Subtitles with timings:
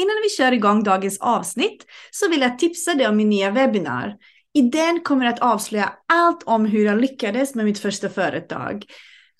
[0.00, 4.16] Innan vi kör igång dagens avsnitt så vill jag tipsa dig om min nya webbinar.
[4.54, 8.84] I den kommer jag att avslöja allt om hur jag lyckades med mitt första företag.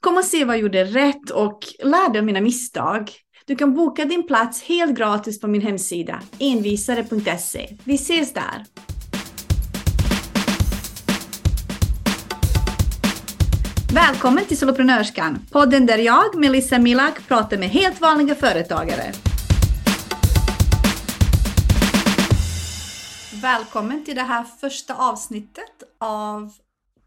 [0.01, 3.11] Kom och se vad jag gjorde rätt och lär dig av mina misstag.
[3.47, 7.77] Du kan boka din plats helt gratis på min hemsida envisare.se.
[7.85, 8.65] Vi ses där!
[13.95, 19.13] Välkommen till Soloprenörskan, podden där jag, Melissa Milak, pratar med helt vanliga företagare.
[23.43, 26.53] Välkommen till det här första avsnittet av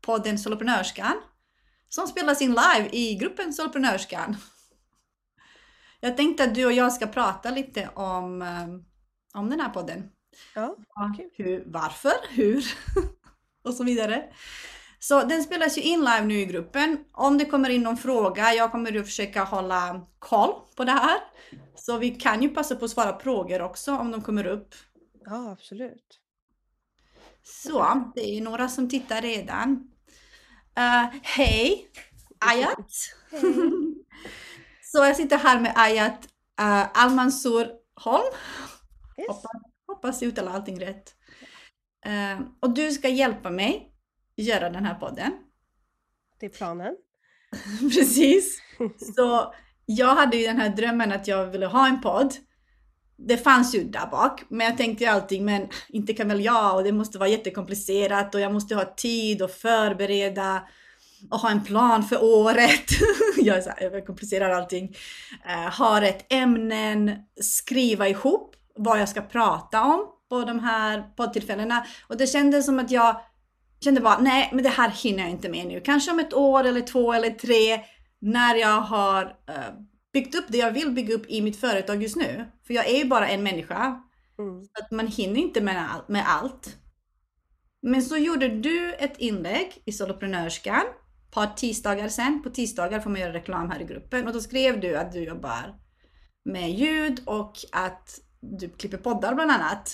[0.01, 1.21] podden Soloprenörskan
[1.89, 4.37] som spelas in live i gruppen Soloprenörskan.
[5.99, 10.09] Jag tänkte att du och jag ska prata lite om, eh, om den här podden.
[10.55, 10.75] Ja,
[11.11, 11.29] okay.
[11.33, 12.65] hur, varför, hur
[13.63, 14.23] och så vidare.
[14.99, 16.97] Så den spelas ju in live nu i gruppen.
[17.11, 21.19] Om det kommer in någon fråga, jag kommer att försöka hålla koll på det här.
[21.75, 24.75] Så vi kan ju passa på att svara frågor också om de kommer upp.
[25.25, 26.22] Ja, absolut.
[27.43, 29.71] Så, det är några som tittar redan.
[30.79, 31.87] Uh, hej!
[32.39, 32.91] Ayat!
[33.31, 33.41] Hej.
[34.81, 36.27] Så jag sitter här med Ayat
[36.61, 38.23] uh, Almansur Holm.
[39.17, 39.27] Yes.
[39.27, 39.51] Hoppas,
[39.87, 41.15] hoppas jag uttalar allting rätt.
[42.05, 43.93] Uh, och du ska hjälpa mig
[44.35, 45.31] göra den här podden.
[46.39, 46.95] Det är planen.
[47.79, 48.61] Precis.
[49.15, 49.53] Så
[49.85, 52.33] jag hade ju den här drömmen att jag ville ha en podd.
[53.17, 56.75] Det fanns ju där bak, men jag tänkte allting alltid, men inte kan väl jag
[56.75, 60.63] och det måste vara jättekomplicerat och jag måste ha tid och förbereda
[61.29, 62.85] och ha en plan för året.
[63.37, 64.95] jag är så här, överkomplicerar allting.
[65.45, 71.03] Eh, uh, ha rätt ämnen, skriva ihop vad jag ska prata om på de här
[71.15, 71.85] poddtillfällena.
[72.07, 73.21] Och det kändes som att jag
[73.83, 75.81] kände bara, nej men det här hinner jag inte med nu.
[75.81, 77.79] Kanske om ett år eller två eller tre
[78.19, 79.55] när jag har uh,
[80.13, 82.45] byggt upp det jag vill bygga upp i mitt företag just nu.
[82.67, 84.03] För jag är ju bara en människa.
[84.39, 84.63] Mm.
[84.63, 86.77] Så att man hinner inte med, all, med allt.
[87.81, 90.83] Men så gjorde du ett inlägg i Soloprenörskan
[91.27, 92.43] ett par tisdagar sen.
[92.43, 94.27] På tisdagar får man göra reklam här i gruppen.
[94.27, 95.75] Och då skrev du att du jobbar
[96.45, 99.89] med ljud och att du klipper poddar bland annat.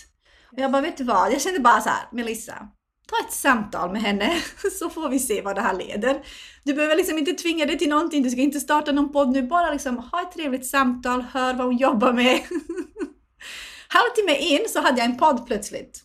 [0.52, 1.34] Och jag bara, vet du vad?
[1.34, 2.70] Jag kände bara så här, Melissa,
[3.10, 4.42] ta ett samtal med henne
[4.80, 6.22] så får vi se vad det här leder.
[6.64, 9.44] Du behöver liksom inte tvinga dig till någonting, du ska inte starta någon podd nu,
[9.44, 12.40] bara liksom ha ett trevligt samtal, hör vad hon jobbar med.
[13.88, 16.02] Halvtimme in så hade jag en podd plötsligt.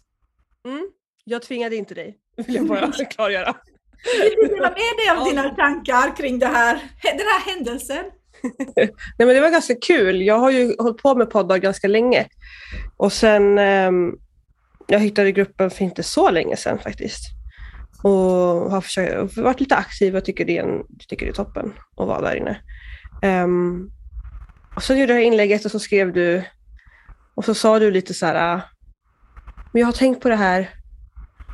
[0.68, 0.88] Mm.
[1.24, 3.54] Jag tvingade inte dig, vill jag bara klargöra.
[4.22, 8.04] Vill du dela med dig av dina tankar kring det här, den här händelsen?
[8.76, 10.22] Nej, men det var ganska kul.
[10.22, 12.26] Jag har ju hållit på med poddar ganska länge.
[12.96, 14.18] Och sen um,
[14.86, 17.24] jag hittade gruppen för inte så länge sedan faktiskt.
[18.02, 18.12] Och
[18.70, 22.06] har försökt, varit lite aktiv och tycker det, är en, tycker det är toppen att
[22.06, 22.60] vara där inne.
[23.44, 23.90] Um,
[24.76, 26.42] och så gjorde jag inlägget och så skrev du
[27.34, 28.60] och så sa du lite så här,
[29.72, 30.70] men jag har tänkt på det här,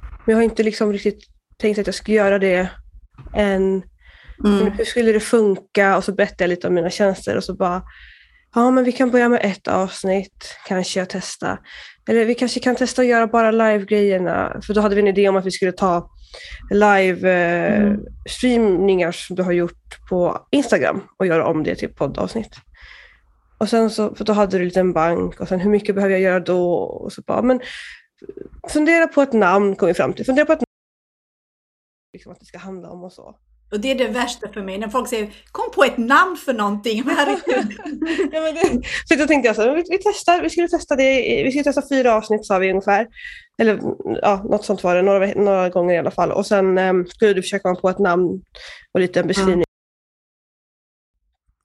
[0.02, 1.24] men jag har inte liksom riktigt
[1.58, 2.68] tänkt att jag ska göra det
[3.34, 3.82] än.
[4.44, 4.72] Mm.
[4.72, 5.97] Hur skulle det funka?
[5.97, 7.82] Och så berättade jag lite om mina tjänster och så bara,
[8.54, 11.58] ja men vi kan börja med ett avsnitt, kanske jag testa.
[12.09, 14.61] Eller vi kanske kan testa att göra bara live-grejerna.
[14.66, 16.11] För då hade vi en idé om att vi skulle ta
[16.71, 19.12] live-streamningar mm.
[19.12, 22.56] som du har gjort på Instagram och göra om det till poddavsnitt.
[23.59, 26.12] Och sen så, för då hade du en liten bank och sen hur mycket behöver
[26.12, 26.72] jag göra då?
[26.72, 27.60] Och så bara, men
[28.69, 30.27] fundera på ett namn kom vi fram till.
[30.27, 30.65] Fundera på ett namn
[32.12, 33.37] liksom att det ska handla om och så.
[33.70, 36.53] Och det är det värsta för mig, när folk säger kom på ett namn för
[36.53, 37.04] någonting.
[38.32, 41.42] ja, men det, så då tänkte jag så vi, vi, testar, vi skulle testa det,
[41.44, 43.06] vi skulle testa fyra avsnitt sa vi ungefär.
[43.59, 43.80] Eller
[44.22, 46.32] ja, något sånt var det, några, några gånger i alla fall.
[46.32, 48.42] Och sen um, skulle du försöka komma på ett namn
[48.94, 49.54] och lite en beskrivning.
[49.54, 49.64] Mm.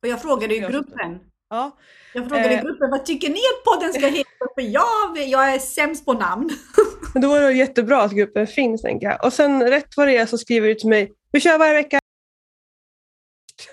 [0.01, 1.19] Och jag frågade i gruppen.
[1.49, 1.77] Ja.
[2.13, 2.61] Jag frågade i eh.
[2.61, 4.29] gruppen, vad tycker ni att podden ska heta?
[4.55, 6.49] För jag, jag är sämst på namn.
[7.13, 9.25] Men då var det jättebra att gruppen finns, tänker jag.
[9.25, 11.99] Och sen rätt vad det är så skriver du till mig, vi kör varje vecka.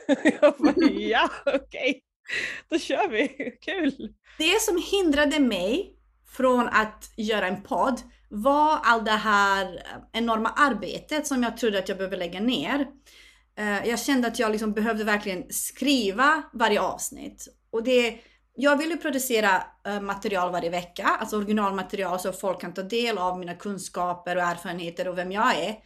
[0.40, 1.60] Jag bara, ja, okej.
[1.60, 2.00] Okay.
[2.68, 3.28] Då kör vi.
[3.60, 4.14] Kul!
[4.38, 5.96] Det som hindrade mig
[6.36, 9.82] från att göra en podd var all det här
[10.12, 12.86] enorma arbetet som jag trodde att jag behövde lägga ner.
[13.58, 17.48] Eh, jag kände att jag liksom behövde verkligen skriva varje avsnitt.
[17.70, 18.18] Och det,
[18.54, 23.18] jag vill ju producera eh, material varje vecka, alltså originalmaterial så folk kan ta del
[23.18, 25.76] av mina kunskaper och erfarenheter och vem jag är.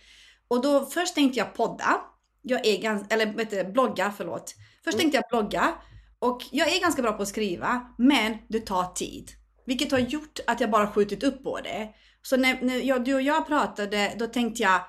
[0.49, 2.01] Och då först tänkte jag podda.
[2.43, 4.55] Jag är ganska, eller vet du, blogga, förlåt.
[4.85, 5.01] Först mm.
[5.01, 5.75] tänkte jag blogga
[6.19, 9.31] och jag är ganska bra på att skriva, men det tar tid.
[9.67, 11.89] Vilket har gjort att jag bara skjutit upp på det.
[12.23, 14.81] Så när, när jag, du och jag pratade, då tänkte jag,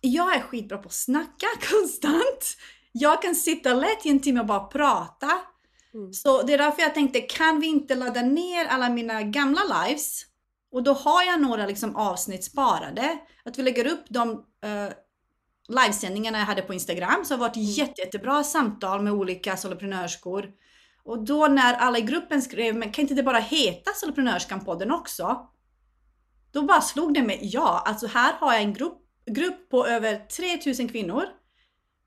[0.00, 2.56] jag är skitbra på att snacka konstant.
[2.92, 5.30] Jag kan sitta lätt i en timme och bara prata.
[5.94, 6.12] Mm.
[6.12, 10.22] Så det är därför jag tänkte, kan vi inte ladda ner alla mina gamla lives?
[10.72, 13.18] Och då har jag några liksom avsnitt sparade.
[13.44, 14.92] Att vi lägger upp de uh,
[15.68, 17.24] livesändningarna jag hade på Instagram.
[17.24, 20.50] Så det har varit jätte, jättebra samtal med olika soloprenörskor.
[21.04, 25.48] Och då när alla i gruppen skrev, men kan inte det bara heta Soloprenörskan-podden också?
[26.52, 28.98] Då bara slog det mig, ja, alltså här har jag en grupp,
[29.30, 31.24] grupp på över 3000 kvinnor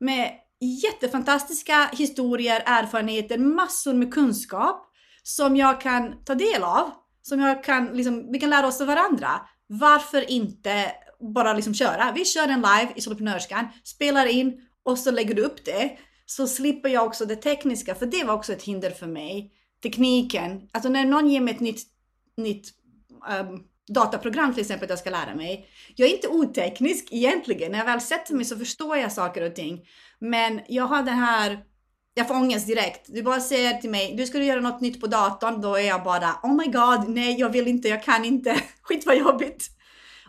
[0.00, 4.86] med jättefantastiska historier, erfarenheter, massor med kunskap
[5.22, 6.90] som jag kan ta del av.
[7.22, 9.28] Som jag kan, liksom, vi kan lära oss av varandra.
[9.66, 10.92] Varför inte
[11.34, 12.12] bara liksom köra?
[12.14, 15.98] Vi kör en live i Soloprenörskan, spelar in och så lägger du upp det.
[16.26, 19.52] Så slipper jag också det tekniska, för det var också ett hinder för mig.
[19.82, 20.68] Tekniken.
[20.72, 21.82] Alltså när någon ger mig ett nytt,
[22.36, 22.68] nytt
[23.40, 25.68] um, dataprogram till exempel att jag ska lära mig.
[25.96, 27.72] Jag är inte oteknisk egentligen.
[27.72, 29.86] När jag väl sätter mig så förstår jag saker och ting.
[30.18, 31.64] Men jag har den här,
[32.14, 33.06] jag får ångest direkt.
[33.08, 36.04] Du bara säger till mig, du ska göra något nytt på datorn, då är jag
[36.04, 39.79] bara oh my god, nej jag vill inte, jag kan inte, skit vad jobbigt.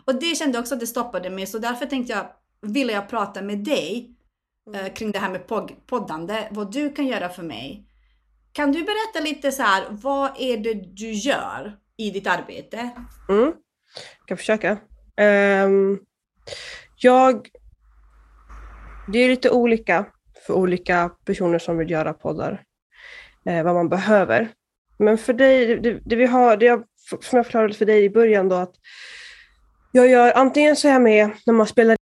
[0.04, 2.26] Och det kände jag också att det stoppade mig, så därför tänkte jag,
[2.72, 4.10] ville jag prata med dig
[4.74, 5.46] eh, kring det här med
[5.86, 7.86] poddande, vad du kan göra för mig.
[8.52, 12.90] Kan du berätta lite så här, vad är det du gör i ditt arbete?
[13.28, 13.52] Mm.
[14.18, 14.78] Jag kan försöka.
[15.66, 16.00] Um,
[16.96, 17.48] jag
[19.06, 20.06] det är lite olika
[20.46, 22.62] för olika personer som vill göra poddar,
[23.46, 24.48] eh, vad man behöver.
[24.98, 26.84] Men för dig, det, det, vi har, det jag,
[27.20, 28.74] som jag förklarade för dig i början då, att
[29.92, 31.96] jag gör antingen så är jag med när man spelar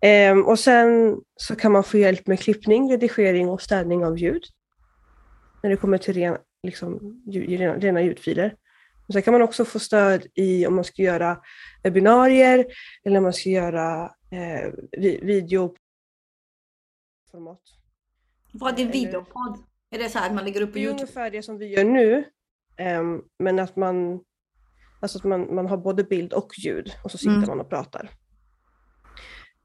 [0.00, 4.42] eh, och sen så kan man få hjälp med klippning, redigering och städning av ljud.
[5.62, 8.54] När det kommer till ren, liksom, rena, rena ljudfiler.
[9.06, 11.38] Och sen kan man också få stöd i om man ska göra
[11.82, 12.66] webbinarier
[13.04, 14.72] eller om man ska göra eh,
[15.22, 15.78] videoformat.
[18.52, 19.58] Vad är videopodd?
[19.90, 20.98] Är det så här att man lägger upp på Youtube?
[20.98, 22.24] Det är ungefär det som vi gör nu.
[22.76, 23.02] Eh,
[23.38, 24.20] men att man,
[25.00, 27.48] alltså att man, man har både bild och ljud och så sitter mm.
[27.48, 28.10] man och pratar.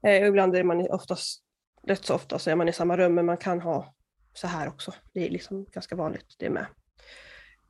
[0.06, 1.44] Eh, ibland är man oftast,
[1.86, 3.94] rätt så ofta så är man i samma rum men man kan ha
[4.32, 4.94] så här också.
[5.12, 6.66] Det är liksom ganska vanligt det med.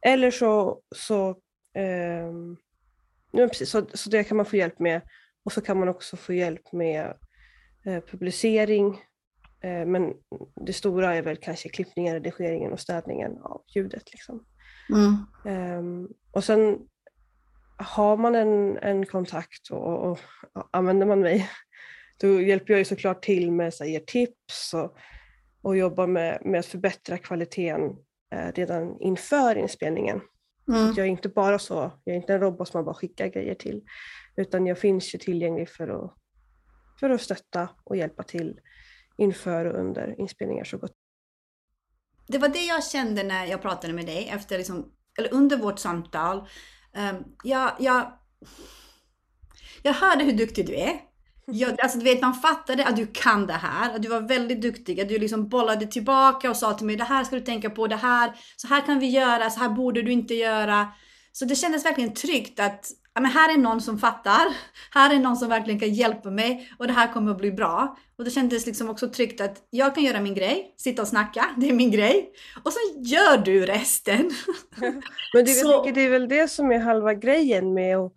[0.06, 1.28] Eller så, så,
[1.75, 2.32] eh,
[3.32, 5.00] ja, precis, så, så det kan man få hjälp med
[5.44, 7.14] och så kan man också få hjälp med
[7.84, 9.00] eh, publicering.
[9.61, 10.12] Eh, men
[10.66, 14.12] det stora är väl kanske klippningen, redigeringen och städningen av ljudet.
[14.12, 14.44] Liksom.
[14.90, 15.12] Mm.
[15.46, 16.78] Eh, och sen
[17.76, 20.19] har man en, en kontakt och, och, och,
[20.71, 21.50] använder man mig,
[22.21, 24.97] då hjälper jag ju såklart till med att ge tips och,
[25.62, 27.97] och jobbar med, med att förbättra kvaliteten
[28.35, 30.21] eh, redan inför inspelningen.
[30.69, 30.87] Mm.
[30.97, 33.55] Jag är inte bara så, jag är inte en robot som man bara skickar grejer
[33.55, 33.82] till,
[34.37, 36.15] utan jag finns ju tillgänglig för att,
[37.00, 38.61] för att stötta och hjälpa till
[39.17, 40.93] inför och under inspelningar så gott.
[42.26, 45.79] Det var det jag kände när jag pratade med dig efter liksom, eller under vårt
[45.79, 46.49] samtal.
[47.44, 48.12] Jag, jag,
[49.82, 51.00] jag hörde hur duktig du är.
[51.46, 54.62] Jag, alltså, du vet, man fattade att du kan det här, att du var väldigt
[54.62, 57.70] duktig, att du liksom bollade tillbaka och sa till mig det här ska du tänka
[57.70, 60.88] på, det här, så här kan vi göra, så här borde du inte göra.
[61.36, 64.46] Så det kändes verkligen tryggt att ja, men här är någon som fattar,
[64.90, 67.96] här är någon som verkligen kan hjälpa mig och det här kommer att bli bra.
[68.19, 71.46] Och det kändes liksom också tryggt att jag kan göra min grej, sitta och snacka,
[71.56, 72.31] det är min grej.
[72.64, 74.31] Och så gör du resten.
[75.34, 75.84] men det, så...
[75.84, 78.12] det är väl det som är halva grejen med att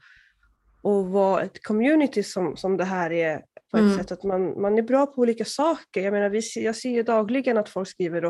[0.81, 3.97] och vara ett community som, som det här är på ett mm.
[3.97, 6.01] sätt att man, man är bra på olika saker.
[6.01, 8.27] Jag menar, vi, jag ser ju dagligen att folk skriver då,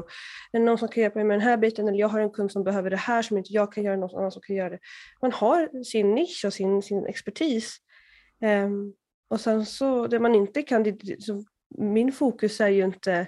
[0.51, 2.32] är det någon som kan hjälpa mig med den här biten eller jag har en
[2.32, 4.70] kund som behöver det här som inte jag kan göra, någon annan som kan göra
[4.70, 4.79] det.
[5.22, 7.77] Man har sin nisch och sin, sin expertis.
[8.41, 8.94] Um,
[9.29, 11.44] och sen så det man inte kan, det, så
[11.77, 13.27] min fokus är ju inte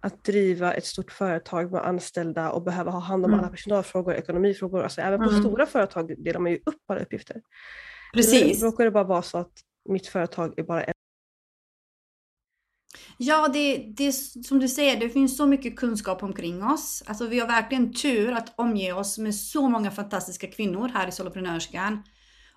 [0.00, 3.40] att driva ett stort företag med anställda och behöva ha hand om mm.
[3.40, 4.82] alla personalfrågor, ekonomifrågor.
[4.82, 5.40] Alltså även på mm.
[5.40, 7.42] stora företag delar man ju upp alla uppgifter.
[8.14, 8.62] Precis.
[8.62, 9.52] Nu råkar det bara vara så att
[9.92, 10.92] mitt företag är bara en.
[13.18, 17.02] Ja, det, det som du säger, det finns så mycket kunskap omkring oss.
[17.06, 21.12] Alltså vi har verkligen tur att omge oss med så många fantastiska kvinnor här i
[21.12, 22.02] Soloprenörskan.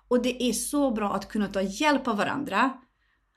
[0.08, 2.70] Och det är så bra att kunna ta hjälp av varandra.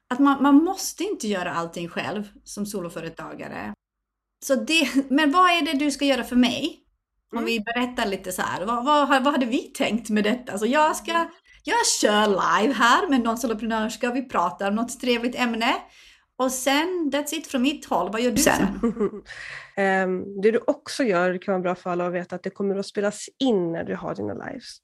[0.07, 3.73] Att man, man måste inte göra allting själv som soloföretagare.
[4.45, 6.79] Så det, men vad är det du ska göra för mig?
[7.31, 7.45] Om mm.
[7.45, 10.57] vi berättar lite så här, vad, vad, vad hade vi tänkt med detta?
[10.57, 11.29] Så jag ska
[11.65, 15.75] jag kör live här med någon soloprenörska, vi pratar om något trevligt ämne.
[16.37, 18.11] Och sen, that's it från mitt håll.
[18.11, 18.67] Vad gör du sen?
[19.77, 22.75] um, det du också gör kan vara bra för alla att veta att det kommer
[22.75, 24.77] att spelas in när du har dina lives.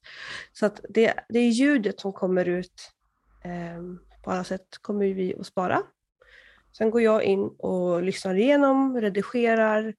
[0.54, 2.92] Så att det, det är ljudet som kommer ut
[3.78, 5.82] um, på alla sätt kommer vi att spara.
[6.78, 9.94] Sen går jag in och lyssnar igenom, redigerar,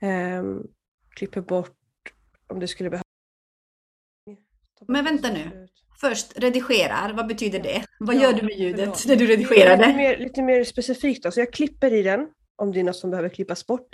[0.00, 0.62] Ehm,
[1.10, 1.76] klipper bort
[2.46, 3.04] om det skulle behövas.
[4.86, 5.68] Men vänta nu.
[6.00, 7.84] Först, redigerar, vad betyder det?
[7.98, 9.06] Vad Ja, gör du med ljudet förlåt.
[9.06, 9.94] när du Lite redigerade?
[9.96, 11.30] mer, lite mer specifikt då.
[11.30, 12.26] Så jag klipper i den
[12.56, 13.88] om det är något som behöver klippas bort.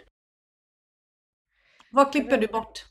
[1.90, 2.84] Vad klipper du bort?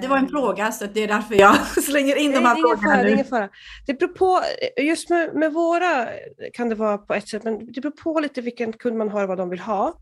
[0.00, 2.54] Det var en Ehm, fråga så det är därför jag slänger in Nej, de här
[2.54, 3.10] det frågorna fara, det nu.
[3.12, 3.48] ingen fara.
[3.86, 4.40] Det beror på,
[4.82, 6.08] just med, med våra
[6.52, 9.22] kan det vara på ett sätt, men det beror på lite vilken kund man har
[9.22, 9.98] och vad de vill ha.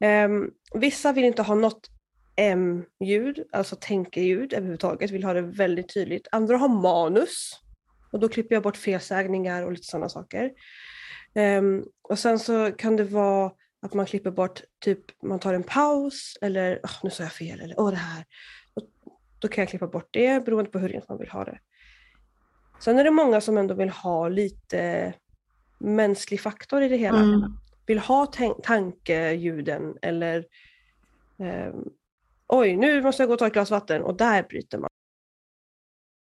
[0.00, 1.88] Ehm, vissa vill inte ha något
[2.36, 6.28] M-ljud, alltså tänkeljud överhuvudtaget, vill ha det väldigt tydligt.
[6.32, 7.60] Andra har manus
[8.10, 10.52] och då klipper jag bort felsägningar och lite sådana saker.
[11.34, 13.52] Ehm, och sen så kan det vara
[13.82, 17.60] att man klipper bort, typ man tar en paus eller "Åh, nu sa jag fel
[17.60, 18.24] eller åh det här.
[18.74, 18.82] Och
[19.38, 21.58] då kan jag klippa bort det beroende på hur man vill ha det.
[22.80, 25.14] Sen är det många som ändå vill ha lite
[25.78, 27.18] mänsklig faktor i det hela.
[27.20, 27.42] Mm.
[27.86, 30.46] Vill ha tan- tankeljuden eller
[31.38, 31.84] ehm,
[32.46, 34.90] oj, nu måste jag gå och ta ett glas vatten och där bryter man.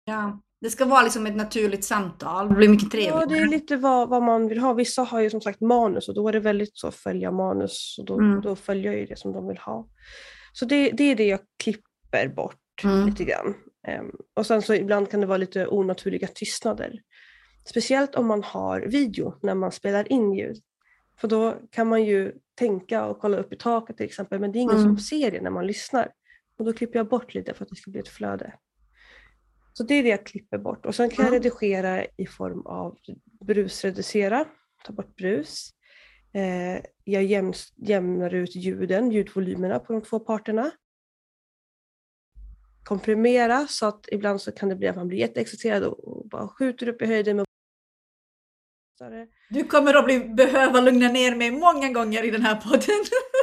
[0.04, 0.40] Ja.
[0.66, 2.48] Det ska vara liksom ett naturligt samtal.
[2.48, 3.26] Det blir mycket Ja, trevligare.
[3.26, 4.72] det är lite vad, vad man vill ha.
[4.72, 8.04] Vissa har ju som sagt manus och då är det väldigt så följa manus och
[8.04, 8.40] då, Mm.
[8.40, 9.88] då följer ju det som de vill ha.
[10.52, 13.06] Så det, det är det jag klipper bort Mm.
[13.06, 13.54] lite grann.
[13.88, 17.00] Ehm, och sen så ibland kan det vara lite onaturliga tystnader.
[17.64, 20.56] Speciellt om man har video när man spelar in ljud.
[21.20, 24.58] För då kan man ju tänka och kolla upp i taket till exempel men det
[24.58, 24.88] är ingen Mm.
[24.88, 26.08] som ser det när man lyssnar.
[26.58, 28.52] Och då klipper jag bort lite för att det ska bli ett flöde.
[29.76, 30.86] Så det är det jag klipper bort.
[30.86, 32.98] Och sen kan jag redigera i form av
[33.40, 34.44] brusreducera,
[34.84, 35.70] ta bort brus.
[36.32, 40.70] Eh, jag jäms, jämnar ut ljuden, ljudvolymerna på de två parterna.
[42.84, 46.48] Komprimera så att ibland så kan det bli att man blir jätteexciterad och och bara
[46.48, 47.46] skjuter upp i höjden med
[49.50, 53.04] Du kommer att bli, behöva lugna ner mig många gånger i den här podden.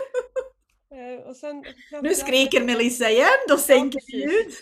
[0.93, 1.63] Eh, sen,
[2.01, 4.53] Nu skriker Melissa igen, då sänker vi ljud.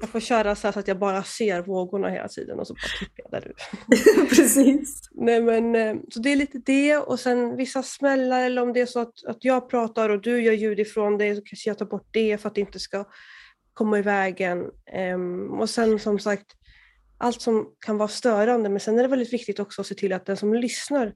[0.00, 2.98] Jag får köra så, så att jag bara ser vågorna hela tiden och så bara
[2.98, 4.26] klipper jag där ute.
[4.36, 5.00] Precis.
[5.12, 8.80] Nej men eh, så det är lite det och sen vissa smällar eller om det
[8.80, 11.78] är så att, att jag pratar och du gör ljud ifrån dig så kanske jag
[11.78, 13.04] tar bort det för att det inte ska
[13.74, 14.70] komma i vägen.
[14.92, 16.46] Ehm, och sen som sagt
[17.18, 20.12] allt som kan vara störande men sen är det väldigt viktigt också att se till
[20.12, 21.06] att den som lyssnar,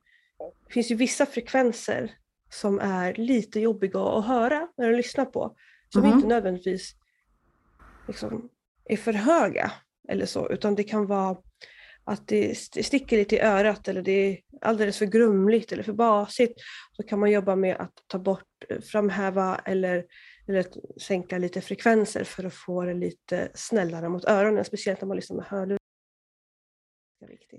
[0.67, 2.13] det finns ju vissa frekvenser
[2.51, 5.57] som är lite jobbiga att höra när du lyssnar på
[5.89, 6.13] som Mhm.
[6.13, 6.95] inte nödvändigtvis
[8.09, 8.49] liksom,
[8.85, 9.73] är för höga
[10.09, 11.37] eller så utan det kan vara
[12.05, 15.93] att det st- sticker lite i örat eller det är alldeles för grumligt eller för
[15.93, 16.61] basigt
[16.93, 20.05] så kan man jobba med att ta bort, eh, framhäva eller,
[20.49, 20.65] eller
[21.01, 25.37] sänka lite frekvenser för att få det lite snällare mot öronen, speciellt när man lyssnar
[25.37, 25.79] med hörlurar.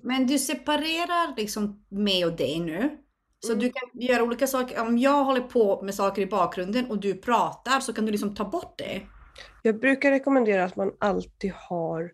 [0.04, 2.98] Men du separerar liksom mig och dig nu.
[3.40, 3.60] Så Mm.
[3.66, 4.82] du kan göra olika saker.
[4.82, 8.36] Om jag håller på med saker i bakgrunden och du pratar så kan du liksom
[8.36, 9.02] ta bort det.
[9.64, 12.12] Jag brukar rekommendera att man alltid har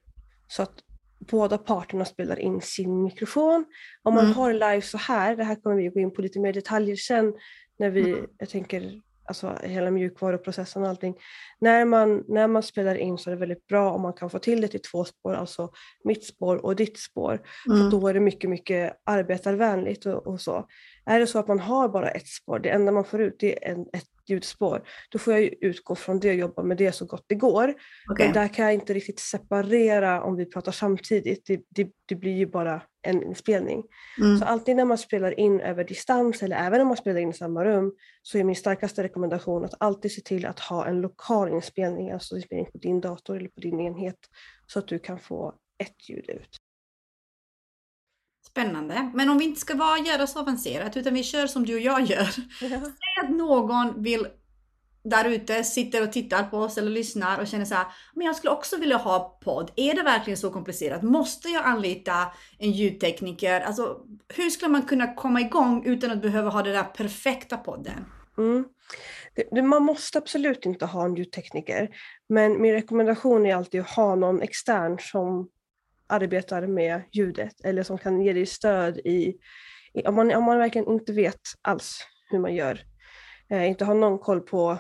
[0.48, 0.74] så att
[1.20, 3.66] båda parterna spelar in sin mikrofon.
[4.04, 4.36] Om man Mm.
[4.38, 7.34] har live så här, det här kommer vi gå in på lite mer detaljer sen,
[7.80, 8.26] när vi, Mm.
[8.38, 11.16] jag tänker alltså hela mjukvaruprocessen och allting.
[11.60, 14.40] När man, när man spelar in så är det väldigt bra om man kan få
[14.40, 15.72] till det till två spår, alltså
[16.04, 17.42] mitt spår och ditt spår.
[17.68, 17.78] Mm.
[17.92, 20.68] För då är det mycket, mycket arbetarvänligt och, och så.
[21.06, 23.66] Är det så att man har bara ett spår, det enda man får ut det
[23.66, 26.92] är en, ett ljudspår, då får jag ju utgå från det och jobba med det
[26.92, 27.74] så gott det går.
[28.10, 28.26] Okej.
[28.26, 31.46] Men där kan jag inte riktigt separera om vi pratar samtidigt.
[31.46, 33.84] Det, det, det blir ju bara en inspelning.
[34.22, 34.38] Mm.
[34.38, 37.34] Så alltid när man spelar in över distans eller även om man spelar in i
[37.34, 41.50] samma rum så är min starkaste rekommendation att alltid se till att ha en lokal
[41.50, 44.20] inspelning, alltså inspelning på din dator eller på din enhet
[44.68, 46.58] så att du kan få ett ljud ut.
[48.54, 49.12] Spännande.
[49.14, 51.82] Men om vi inte ska vara, göra så avancerat utan vi kör som du och
[51.82, 52.32] jag gör.
[52.60, 54.28] Säg att någon vill
[55.04, 58.36] där ute sitter och tittar på oss eller lyssnar och känner så här, men jag
[58.36, 59.72] skulle också vilja ha podd.
[59.76, 61.04] Är det verkligen så komplicerat?
[61.04, 62.14] Måste jag anlita
[62.60, 63.62] en ljudtekniker?
[63.62, 63.98] Alltså,
[64.36, 68.06] hur skulle man kunna komma igång utan att behöva ha den där perfekta podden?
[68.38, 68.66] Mm.
[69.52, 71.90] Det, man måste absolut inte ha en ljudtekniker,
[72.30, 75.50] men min rekommendation är alltid att ha någon extern som
[76.14, 79.36] arbetar med ljudet eller som kan ge dig stöd i,
[79.94, 82.80] i om, man, om man verkligen inte vet alls hur man gör.
[83.50, 84.78] Eh, inte har någon koll på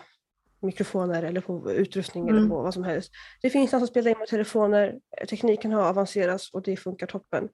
[0.61, 2.49] mikrofoner eller på utrustning eller Mm.
[2.49, 3.11] på vad som helst.
[3.41, 7.07] Det finns någon som spelar in med telefoner, eh, tekniken har avancerats och det funkar
[7.07, 7.49] toppen.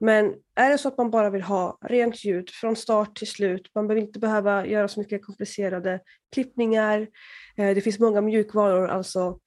[0.00, 3.70] Men är det så att man bara vill ha rent ljud från start till slut,
[3.74, 6.00] man behöver inte behöva göra så mycket komplicerade
[6.34, 7.08] klippningar.
[7.56, 9.38] Eh, Det finns många mjukvaror, alltså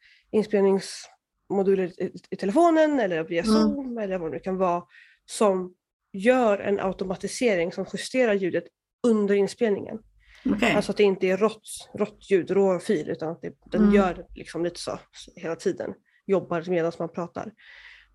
[1.59, 3.53] inspelningsmoduler i- i telefonen eller via Mm.
[3.55, 4.83] Zoom eller vad det kan vara,
[5.25, 5.73] som
[6.13, 8.63] gör en automatisering som justerar ljudet
[9.07, 9.99] under inspelningen.
[10.45, 10.73] Okej.
[10.75, 13.95] Alltså att det inte är rått, rått ljud, rå fil, utan att det, den Mm.
[13.95, 14.99] gör liksom lite så
[15.35, 15.93] hela tiden.
[16.25, 17.51] Jobbar medan man pratar.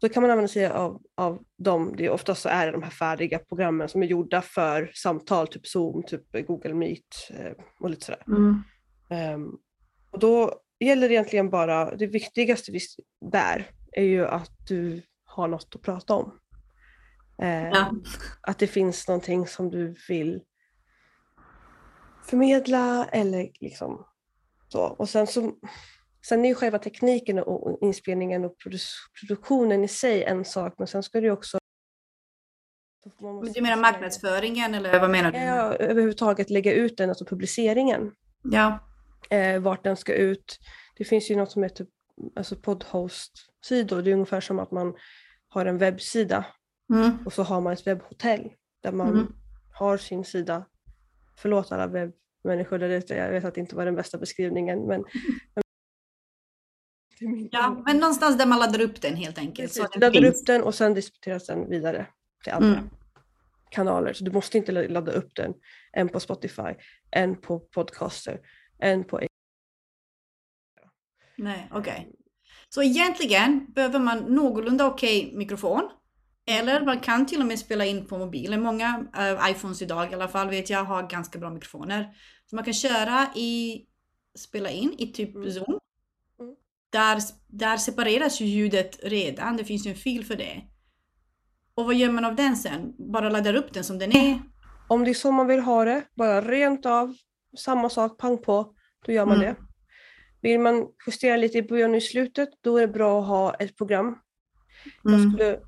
[0.00, 1.94] Då kan man använda sig av, av dem.
[1.96, 5.48] Det är oftast så är det de här färdiga programmen som är gjorda för samtal,
[5.48, 8.22] typ Zoom, typ Google Meet eh, och lite sådär.
[8.26, 8.62] Mm.
[9.10, 9.48] Ehm,
[10.10, 12.72] och då gäller egentligen bara, det viktigaste
[13.30, 16.38] där är ju att du har något att prata om.
[17.42, 17.92] Ehm, Ja.
[18.42, 20.40] Att det finns någonting som du vill
[22.24, 24.06] förmedla eller liksom
[24.68, 24.80] så.
[24.82, 25.52] Och sen så
[26.28, 28.86] Sen är ju själva tekniken och inspelningen och produ-
[29.20, 31.58] produktionen i sig en sak, men sen ska ju också...
[33.20, 35.38] Men Du menar marknadsföringen eller vad menar du?
[35.38, 38.78] Ja, överhuvudtaget lägga ut den, alltså publiceringen Ja.
[39.30, 40.58] Eh, vart den ska ut.
[40.96, 41.86] Det finns ju något som heter
[42.36, 44.02] alltså podhost-sidor.
[44.02, 44.94] Det är ungefär som att man
[45.48, 46.46] har en webbsida
[46.92, 47.18] Mm.
[47.26, 48.50] och så har man ett webbhotell
[48.82, 49.26] där man Mm.
[49.72, 50.64] har sin sida.
[51.36, 55.04] Förlåt alla webbmänniskor där ute, jag vet att det inte var den bästa beskrivningen men...
[57.50, 59.68] Ja, men någonstans där man laddar upp den helt enkelt.
[59.74, 62.06] Precis, den laddar upp den och sen distribueras den vidare
[62.44, 62.90] till andra Mm.
[63.70, 64.12] kanaler.
[64.12, 65.54] Så du måste inte ladda upp den
[65.92, 66.74] en på Spotify,
[67.10, 68.40] en på Podcaster,
[68.78, 69.20] en på
[71.38, 72.08] Nej, okej.
[72.68, 75.90] Så egentligen behöver man någorlunda okej mikrofon.
[76.46, 78.62] Eller man kan till och med spela in på mobilen.
[78.62, 82.08] Många eh, iPhones idag i alla fall vet jag har ganska bra mikrofoner.
[82.46, 83.82] Så man kan köra i,
[84.38, 85.50] spela in i typ Mm.
[85.50, 85.78] Zoom.
[86.40, 86.54] Mm.
[86.90, 89.56] Där, där separeras ju ljudet redan.
[89.56, 90.62] Det finns ju en fil för det.
[91.74, 92.94] Och vad gör man av den sen?
[93.12, 94.42] Bara laddar upp den som den är?
[94.88, 97.14] Om det är så man vill ha det, bara rent av,
[97.56, 98.74] samma sak, pang på,
[99.06, 99.46] då gör man Mm.
[99.48, 99.56] det.
[100.40, 103.54] Vill man justera lite i början och i slutet, då är det bra att ha
[103.54, 104.18] ett program.
[105.04, 105.30] Mm.
[105.30, 105.60] skulle,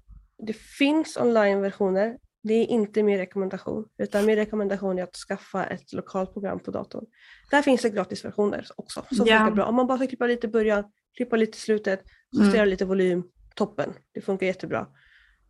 [0.47, 5.93] det finns online-versioner, det är inte min rekommendation, utan min rekommendation är att skaffa ett
[5.93, 7.05] lokalt program på datorn.
[7.51, 9.39] Där finns det gratisversioner också, som Ja.
[9.39, 9.65] funkar bra.
[9.65, 10.85] Om man bara ska klippa lite i början,
[11.17, 12.01] klippa lite i slutet,
[12.35, 12.45] Mm.
[12.47, 13.23] justera lite volym,
[13.55, 13.93] toppen.
[14.13, 14.87] Det funkar jättebra.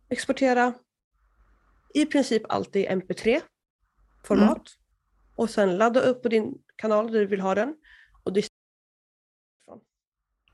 [0.09, 0.73] Exportera
[1.93, 4.63] i princip alltid MP3-format Mm.
[5.41, 7.75] Och sen ladda upp på din kanal där du vill ha den.
[8.23, 8.47] Och det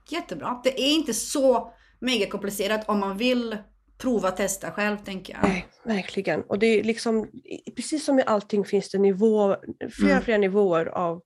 [0.10, 0.62] Jättebra.
[0.64, 3.58] Det är inte så mega komplicerat om man vill
[3.98, 5.44] prova testa själv tänker jag.
[5.44, 6.42] Nej, verkligen.
[6.42, 7.28] Och det är liksom,
[7.76, 9.56] precis som i allting finns det nivå,
[9.92, 10.24] flera, Mm.
[10.24, 11.22] flera nivåer av,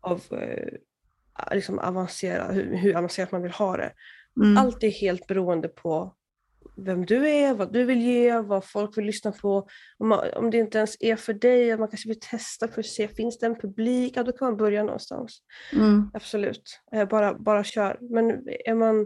[0.00, 3.92] av eh, liksom avancera, hur, hur avancerat man vill ha det.
[4.42, 4.56] Mm.
[4.56, 6.14] Allt är helt beroende på
[6.76, 9.68] vem du är, vad du vill ge, vad folk vill lyssna på.
[9.98, 12.86] Om, man, om det inte ens är för dig, man kanske vill testa för att
[12.86, 14.12] se, finns det en publik?
[14.16, 15.38] Ja, då kan man börja någonstans.
[15.72, 16.10] Mm.
[16.14, 17.98] Absolut, eh, bara, bara kör.
[18.00, 18.30] Men
[18.64, 19.00] är man,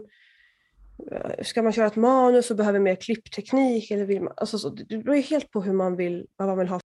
[1.11, 3.91] eh, ska man köra ett manus och behöver mer klippteknik?
[3.91, 6.67] Eller vill man, alltså, så, det beror helt på hur man vill, vad man vill
[6.67, 6.79] ha.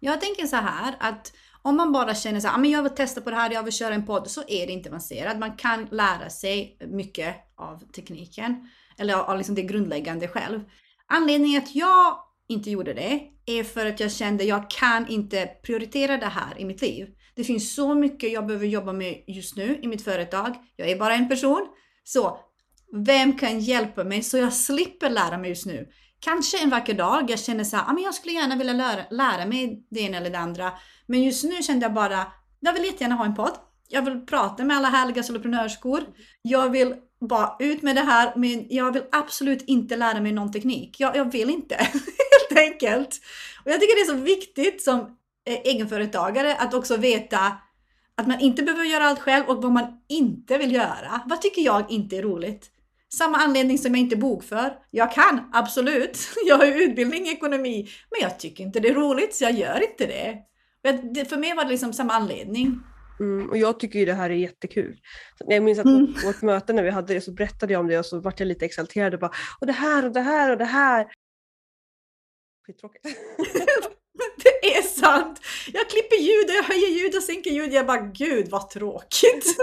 [0.00, 2.92] Jag tänker så här att om man bara känner så här, ah, men jag vill
[2.92, 5.38] testa på det här, jag vill köra en podd, så är det inte avancerat.
[5.38, 8.68] Man kan lära sig mycket av tekniken,
[8.98, 10.60] eller av liksom det grundläggande själv.
[11.06, 12.16] Anledningen att jag
[12.48, 16.64] inte gjorde det är för att jag kände jag kan inte prioritera det här i
[16.64, 17.08] mitt liv.
[17.34, 20.54] Det finns så mycket jag behöver jobba med just nu i mitt företag.
[20.76, 21.66] Jag är bara en person.
[22.04, 22.38] Så
[23.06, 25.88] vem kan hjälpa mig så jag slipper lära mig just nu?
[26.20, 29.04] Kanske en vacker dag jag känner så här, ah, men jag skulle gärna vilja lära,
[29.10, 30.72] lära mig det ena eller det andra.
[31.10, 32.26] Men just nu kände jag bara,
[32.60, 33.58] jag vill jättegärna ha en podd.
[33.88, 36.04] Jag vill prata med alla härliga soloprenörskor.
[36.42, 40.52] Jag vill bara ut med det här, men jag vill absolut inte lära mig någon
[40.52, 41.00] teknik.
[41.00, 41.74] Jag, jag vill inte,
[42.48, 43.20] helt enkelt.
[43.64, 45.00] Och jag tycker det är så viktigt som
[45.46, 47.52] eh, egenföretagare att också veta
[48.14, 51.20] att man inte behöver göra allt själv och vad man inte vill göra.
[51.26, 52.70] Vad tycker jag inte är roligt?
[53.14, 54.78] Samma anledning som jag inte bokför.
[54.90, 56.18] Jag kan, absolut.
[56.46, 57.88] Jag har ju utbildning i ekonomi.
[58.10, 60.49] Men jag tycker inte det är roligt så jag gör inte det.
[60.88, 62.80] Och För mig var det liksom samma anledning.
[63.20, 65.00] Mm, och jag tycker ju det här är jättekul.
[65.38, 66.14] Jag minns att Mm.
[66.24, 68.46] vårt möte när vi hade det så berättade jag om det och så vart jag
[68.46, 71.06] lite exalterad och bara och det här och det här och det här.
[72.66, 73.04] Skittråkigt.
[74.42, 75.40] Det är sant!
[75.72, 77.72] Jag klipper ljud, jag höjer ljud och sänker ljud.
[77.72, 79.46] Jag bara, gud vad tråkigt.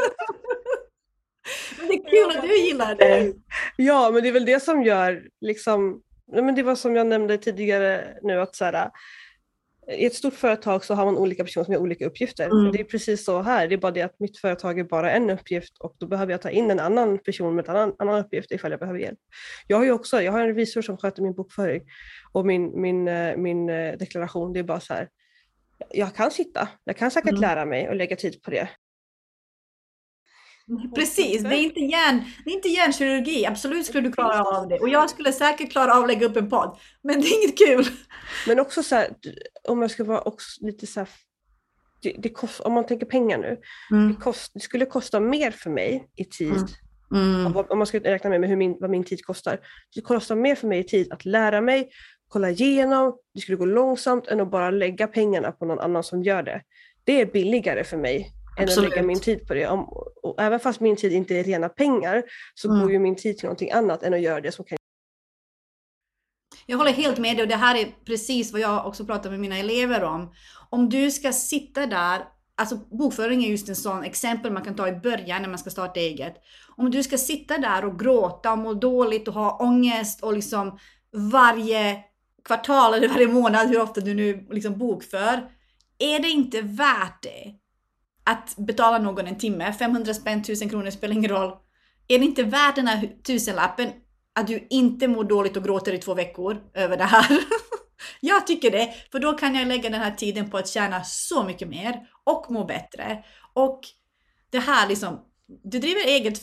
[1.79, 3.33] Men det är kul att du gillar det.
[3.75, 7.07] Ja, men det är väl det som gör, liksom, nej, men det var som jag
[7.07, 8.89] nämnde tidigare nu, att så här,
[9.91, 12.45] i ett stort företag så har man olika personer som har olika uppgifter.
[12.45, 12.71] Mm.
[12.71, 15.29] Det är precis så här, det är bara det att mitt företag är bara en
[15.29, 18.51] uppgift och då behöver jag ta in en annan person med en annan, annan uppgift
[18.51, 19.19] ifall jag behöver hjälp.
[19.67, 21.81] Jag har ju också, jag har en revisor som sköter min bokföring
[22.31, 24.53] och min, min, eh, min eh, deklaration.
[24.53, 25.09] Det är bara så här,
[25.89, 27.41] jag kan sitta, jag kan säkert Mm.
[27.41, 28.69] lära mig och lägga tid på det.
[30.95, 33.45] Precis, det är, inte hjärn, det är inte hjärnkirurgi.
[33.45, 34.79] Absolut skulle du klara av det.
[34.79, 36.77] Och jag skulle säkert klara av att lägga upp en podd.
[37.03, 37.85] Men det är inget kul.
[38.47, 39.09] Men också så här,
[39.67, 41.09] om jag ska vara också lite så här,
[42.01, 43.57] det, det kost, om man tänker pengar nu,
[43.91, 44.09] Mm.
[44.09, 46.63] det, kost, det skulle kosta mer för mig i tid,
[47.11, 47.45] Mm.
[47.45, 47.57] Mm.
[47.69, 49.59] om, man ska räkna med hur min, vad min tid kostar.
[49.95, 51.89] Det kostar mer för mig i tid att lära mig,
[52.27, 56.23] kolla igenom, det skulle gå långsamt än att bara lägga pengarna på någon annan som
[56.23, 56.61] gör det.
[57.03, 58.89] Det är billigare för mig än att Absolut.
[58.89, 59.67] lägga min tid på det.
[59.67, 59.83] Om,
[60.23, 62.23] och även fast min tid inte är rena pengar
[62.55, 62.81] så Mm.
[62.81, 64.77] går ju min tid till någonting annat än att göra det som kan
[66.65, 69.39] Jag håller helt med dig och det här är precis vad jag också pratar med
[69.39, 70.33] mina elever om.
[70.69, 72.21] Om du ska sitta där,
[72.55, 75.69] alltså bokföring är just en sån exempel man kan ta i början när man ska
[75.69, 76.33] starta eget.
[76.77, 80.79] Om du ska sitta där och gråta och må dåligt och ha ångest och liksom
[81.31, 82.03] varje
[82.45, 85.51] kvartal eller varje månad, hur ofta du nu liksom bokför,
[85.99, 87.53] är det inte värt det?
[88.27, 91.51] Att betala någon en timme, 500 spänn, 1000 kronor spelar ingen roll.
[92.07, 93.91] Är det inte värt den här tusenlappen
[94.37, 97.39] att du inte mår dåligt och gråter i två veckor över det här.
[98.21, 101.43] jag tycker det, för då kan jag lägga den här tiden på att tjäna så
[101.43, 103.23] mycket mer och må bättre.
[103.53, 103.81] Och
[104.49, 105.19] det här liksom,
[105.63, 106.41] du driver eget,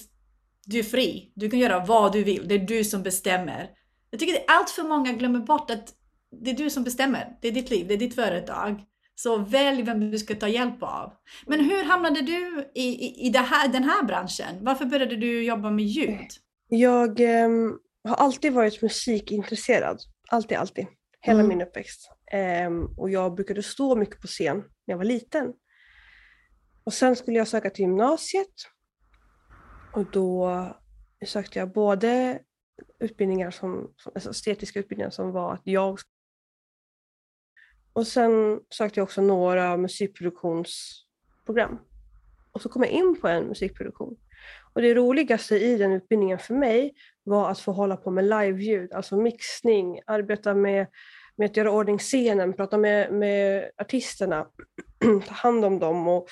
[0.66, 3.70] du är fri, du kan göra vad du vill, det är du som bestämmer.
[4.11, 5.94] Jag tycker att allt för många glömmer bort att
[6.42, 8.83] det är du som bestämmer, det är ditt liv, det är ditt företag.
[9.14, 11.12] Så välj vem du ska ta hjälp av.
[11.46, 14.59] Men hur hamnade du i, i, i här, den här branschen?
[14.61, 16.29] Varför började du jobba med ljud?
[16.68, 19.98] Jag ehm, har alltid varit musikintresserad.
[20.29, 20.87] Alltid, alltid.
[21.20, 21.48] Hela Mm.
[21.48, 22.11] min uppväxt.
[22.33, 25.53] Ehm, och jag brukade stå mycket på scen när jag var liten.
[26.85, 28.55] Och sen skulle jag söka till gymnasiet.
[29.94, 30.50] Och då
[31.27, 32.38] sökte jag både
[33.00, 35.98] utbildningar som, som alltså estetiska utbildningar som var att jag
[37.95, 41.79] och sen sökte jag också några musikproduktionsprogram.
[42.53, 44.17] Och så kom jag in på en musikproduktion.
[44.73, 48.93] Och det roligaste i den utbildningen för mig var att få hålla på med liveljud,
[48.93, 50.87] alltså mixning, arbeta med,
[51.37, 54.47] med att göra ordning scenen, prata med, med artisterna,
[55.27, 56.29] ta hand om dem och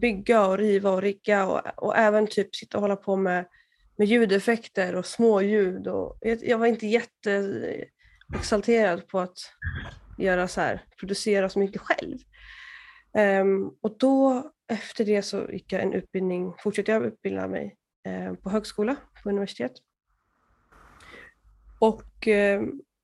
[0.00, 3.44] bygga och riva och rigga och, och även typ sitta och hålla på med,
[3.96, 5.86] med ljudeffekter och småljud.
[5.86, 9.38] Och jag, jag var inte jätteexalterad på att
[10.18, 12.18] göra så här, producera så mycket själv.
[13.42, 18.34] Um, och då efter det så gick jag en utbildning, fortsatte jag utbilda mig eh,
[18.34, 19.72] på högskola, på universitet.
[21.78, 22.62] Och eh,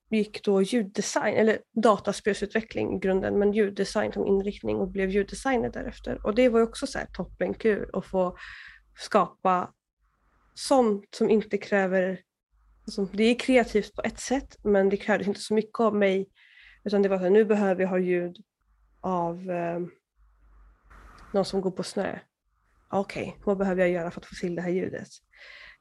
[0.09, 6.25] gick då ljuddesign, eller dataspelsutveckling i grunden, men ljuddesign som inriktning och blev ljuddesigner därefter.
[6.25, 8.37] Och det var ju också så här toppenkul att få
[8.97, 9.73] skapa
[10.53, 12.19] sånt som inte kräver,
[12.83, 16.29] alltså det är kreativt på ett sätt, men det krävdes inte så mycket av mig,
[16.83, 18.43] utan det var så här, nu behöver jag ha ljud
[19.01, 19.79] av eh,
[21.31, 22.19] någon som går på snö.
[22.89, 25.07] Okej, vad behöver jag göra för att få till det här ljudet?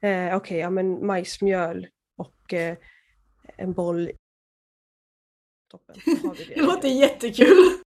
[0.00, 1.86] Eh, Okej, ja men majsmjöl
[2.16, 2.76] och eh,
[3.56, 4.10] en boll.
[5.70, 7.80] Toppen, vi Det låter jättekul!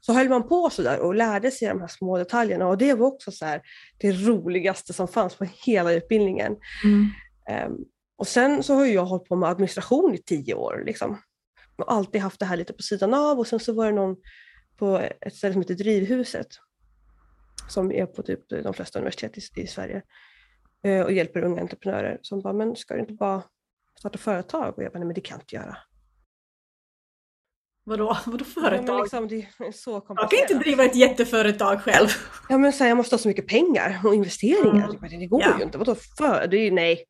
[0.00, 3.06] Så höll man på sådär och lärde sig de här små detaljerna och det var
[3.06, 3.62] också så här,
[3.98, 6.56] det roligaste som fanns på hela utbildningen.
[7.48, 7.76] Ehm,
[8.16, 10.82] och sen så har jag hållit på med administration i tio år.
[10.86, 11.18] Liksom.
[11.82, 14.16] Och alltid haft det här lite på sidan av och sen så var det någon
[14.76, 16.46] på ett ställe som heter Drivhuset
[17.68, 20.02] som är på typ de flesta universitet i, i Sverige
[20.84, 23.42] eh, och hjälper unga entreprenörer som bara, men ska du inte bara
[23.98, 24.74] starta företag?
[24.78, 25.76] Och jag bara, nej men det kan jag inte göra.
[27.84, 29.00] Vadå, vadå Ja, företag?
[29.02, 32.08] liksom, det är så Jag kan inte driva ett jätteföretag själv.
[32.48, 34.84] Ja men så här, jag måste ha så mycket pengar och investeringar.
[34.88, 35.00] Mm.
[35.00, 35.58] Bara, Det går Ja.
[35.58, 35.78] ju inte.
[35.78, 36.46] Vadå för?
[36.46, 37.04] Det är ju nej.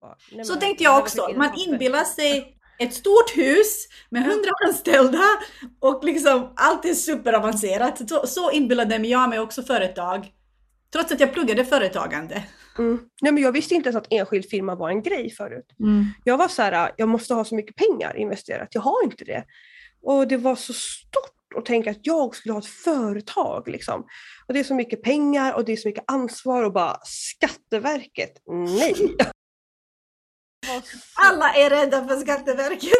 [0.00, 1.28] Bara, nej, Så men tänkte jag också.
[1.36, 5.24] Man inbillar sig ett stort hus med hundra anställda
[5.80, 8.08] och liksom allt är superavancerat.
[8.08, 10.32] Så, så inbillade jag mig också företag.
[10.92, 12.44] Trots att jag pluggade företagande.
[12.78, 13.00] Mm.
[13.22, 15.66] Nej, men jag visste inte ens att enskild firma var en grej förut.
[16.24, 18.68] Jag var så här, jag måste ha så mycket pengar investerat.
[18.70, 19.44] Jag har inte det.
[20.02, 23.68] Och det var så stort att tänka att jag skulle ha ett företag.
[23.68, 24.06] Liksom.
[24.46, 28.32] Och det är så mycket pengar och det är så mycket ansvar och bara Skatteverket,
[28.46, 28.94] nej.
[31.14, 32.90] Alla är rädda för Skatteverket.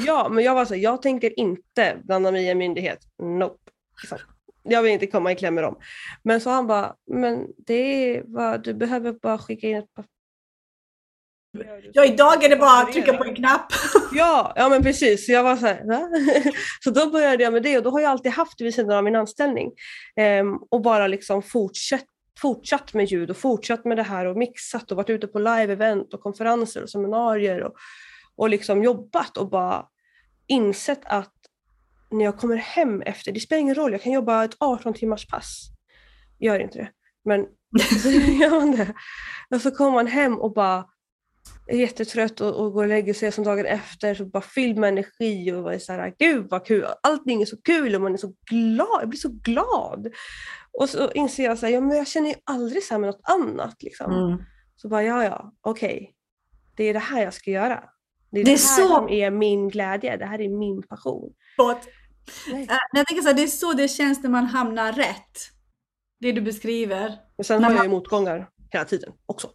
[0.06, 2.98] Ja, men jag var så jag tänker inte blanda mig i en myndighet.
[3.22, 3.58] Nope.
[4.62, 5.76] Jag vill inte komma i kläm med dem.
[6.22, 10.12] Men så han bara, men det är vad, du behöver bara skicka in ett papper.
[11.92, 13.72] Ja, idag är det bara att trycka på en knapp.
[14.12, 15.26] Ja, ja men precis.
[15.26, 16.08] Så jag var så här, va?
[16.80, 18.98] Så då började jag med det och då har jag alltid haft det vid sidan
[18.98, 19.72] av min anställning.
[20.16, 22.04] Ehm, och bara liksom fortsatt,
[22.38, 26.14] fortsatt med ljud och fortsatt med det här och mixat och varit ute på live-event
[26.14, 27.74] och konferenser och seminarier och,
[28.36, 29.86] och liksom jobbat och bara
[30.46, 31.32] insett att
[32.10, 35.26] när jag kommer hem efter, det spelar ingen roll, jag kan jobba ett 18 timmars
[35.26, 35.68] pass.
[36.38, 36.90] gör inte det.
[37.24, 37.46] Men
[38.02, 38.94] så gör man det.
[39.50, 40.84] Och så kommer man hem och bara
[41.66, 44.88] är jättetrött och, och går och lägger sig som dagen efter så bara fylld med
[44.88, 48.16] energi och är så här, gud vad kul, allting är så kul och man är
[48.18, 50.06] så glad, jag blir så glad.
[50.78, 53.06] Och så inser jag så här, ja men jag känner ju aldrig så här med
[53.08, 54.12] något annat liksom.
[54.12, 54.44] Mm.
[54.76, 56.14] Så bara, ja ja, okej.
[56.76, 57.84] Det är det här jag ska göra.
[58.30, 60.82] Det är Det det, är här så- som är min glädje, det här är min
[60.82, 61.32] passion.
[61.56, 61.78] Förlåt.
[62.52, 62.62] Nej.
[62.62, 65.38] Eh, Jag tänker så här, det är så det känns när man hamnar rätt.
[66.20, 67.16] Det du beskriver.
[67.36, 69.50] Men sen När har jag man- ju motgångar hela tiden också.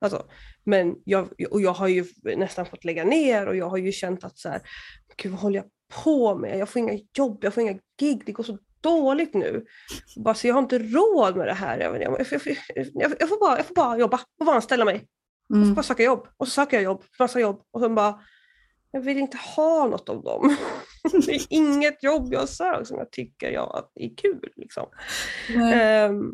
[0.00, 0.26] Alltså,
[0.64, 4.24] men jag, och jag har ju nästan fått lägga ner och jag har ju känt
[4.24, 4.60] att så här,
[5.16, 5.66] gud vad håller jag
[6.04, 6.58] på med?
[6.58, 9.64] Jag får inga jobb, jag får inga gig, det går så dåligt nu.
[10.16, 11.78] Bara, så jag har inte råd med det här.
[11.78, 12.20] Jag, jag,
[12.94, 14.94] jag, jag, får, bara, jag får bara jobba, jag får anställa mig.
[15.48, 15.74] Jag får Mm.
[15.74, 18.20] bara söka jobb och så söker jag jobb, massa jobb och sen bara,
[18.90, 20.56] jag vill inte ha något av dem.
[21.26, 24.48] Det är inget jobb jag söker som jag tycker jag är kul.
[24.56, 24.86] Liksom.
[25.74, 26.32] Ehm,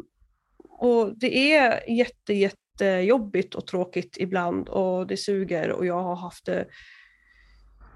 [0.69, 2.35] och det är jätte,
[2.81, 6.67] jättejobbigt och tråkigt ibland och det suger och jag har haft det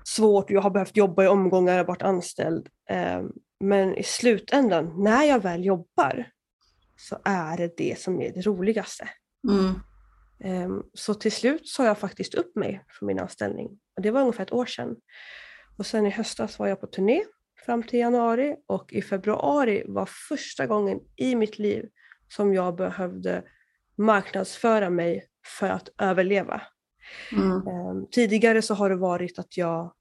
[0.05, 2.69] svårt och jag har behövt jobba i omgångar och varit anställd.
[2.91, 6.27] Ehm, men i slutändan, när jag väl jobbar,
[6.97, 9.09] så är det det som är det roligaste.
[9.49, 9.75] Mm.
[10.45, 13.69] Ehm, Så till slut sa jag faktiskt upp mig från min anställning.
[13.97, 14.97] Och det var ungefär ett år sedan.
[15.79, 17.23] Och sen i höstas var jag på turné
[17.67, 21.89] fram till januari och i februari var första gången i mitt liv
[22.29, 23.43] som jag behövde
[23.97, 25.27] marknadsföra mig
[25.59, 26.63] för att överleva.
[27.33, 27.67] Mm.
[27.67, 29.93] Ehm, tidigare så har det varit att jag,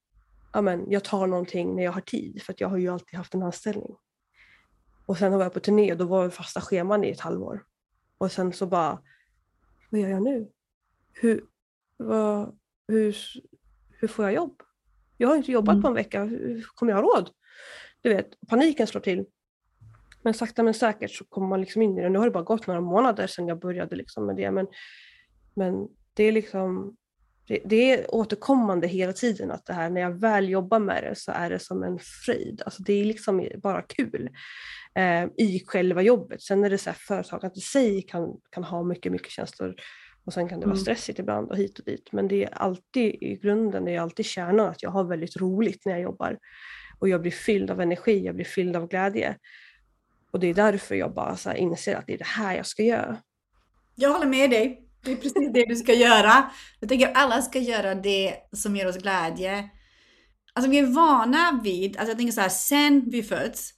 [0.54, 3.18] ja men, jag tar någonting när jag har tid för att jag har ju alltid
[3.18, 3.96] haft en anställning.
[5.06, 7.64] Och sen var jag på turné och då var det fasta scheman i ett halvår.
[8.18, 9.02] Och sen så bara,
[9.90, 10.50] vad gör jag nu?
[11.14, 11.44] Hur,
[11.98, 13.16] vad, hur,
[13.90, 14.62] hur får jag jobb?
[15.18, 15.82] Jag har inte jobbat Mm.
[15.82, 17.30] på en vecka, hur kommer jag ha råd?
[18.02, 19.26] Du vet, paniken slår till.
[20.24, 22.10] Men sakta men säkert så kommer man liksom in i det.
[22.10, 24.52] Nu har det bara gått några månader sedan jag började liksom med det.
[24.52, 24.68] Men,
[25.56, 26.96] men det är liksom
[27.48, 31.16] det, det är återkommande hela tiden att det här när jag väl jobbar med det
[31.16, 32.62] så är det som en fröjd.
[32.66, 34.30] Alltså det är liksom bara kul
[34.96, 36.42] eh, i själva jobbet.
[36.42, 39.76] Sen är det så här företaget i sig kan, kan ha mycket, mycket känslor
[40.26, 40.82] och sen kan det vara Mm.
[40.82, 42.12] stressigt ibland och hit och dit.
[42.12, 45.86] Men det är alltid i grunden, det är alltid kärnan att jag har väldigt roligt
[45.86, 46.38] när jag jobbar.
[47.00, 49.36] Och jag blir fylld av energi, jag blir fylld av glädje.
[50.32, 52.66] Och det är därför jag bara så här inser att det är det här jag
[52.66, 53.18] ska göra.
[53.96, 54.88] Jag håller med dig.
[55.04, 56.52] Det är precis det du ska göra.
[56.80, 59.70] Jag tänker att alla ska göra det som ger oss glädje.
[60.54, 63.74] Alltså vi är vana vid, alltså jag tänker så här, sen vi föds,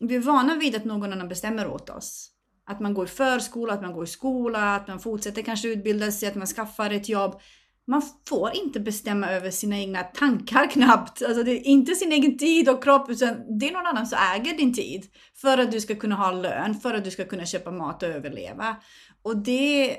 [0.00, 2.30] vi är vana vid att någon annan bestämmer åt oss.
[2.66, 6.12] Att man går i förskola, att man går i skola, att man fortsätter kanske utbilda
[6.12, 7.40] sig, att man skaffar ett jobb.
[7.86, 11.22] Man får inte bestämma över sina egna tankar knappt.
[11.22, 14.18] Alltså det är inte sin egen tid och kropp, utan det är någon annan som
[14.34, 15.06] äger din tid.
[15.34, 18.08] För att du ska kunna ha lön, för att du ska kunna köpa mat och
[18.08, 18.76] överleva.
[19.22, 19.96] Och det,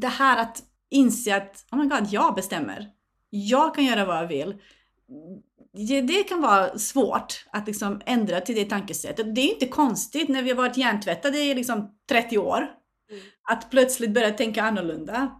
[0.00, 2.88] det här att inse att, oh my god, jag bestämmer.
[3.30, 4.54] Jag kan göra vad jag vill.
[5.88, 9.34] Det, det kan vara svårt att liksom ändra till det tankesättet.
[9.34, 12.58] Det är inte konstigt när vi har varit hjärntvättade i liksom 30 år.
[12.58, 13.22] Mm.
[13.50, 15.39] Att plötsligt börja tänka annorlunda.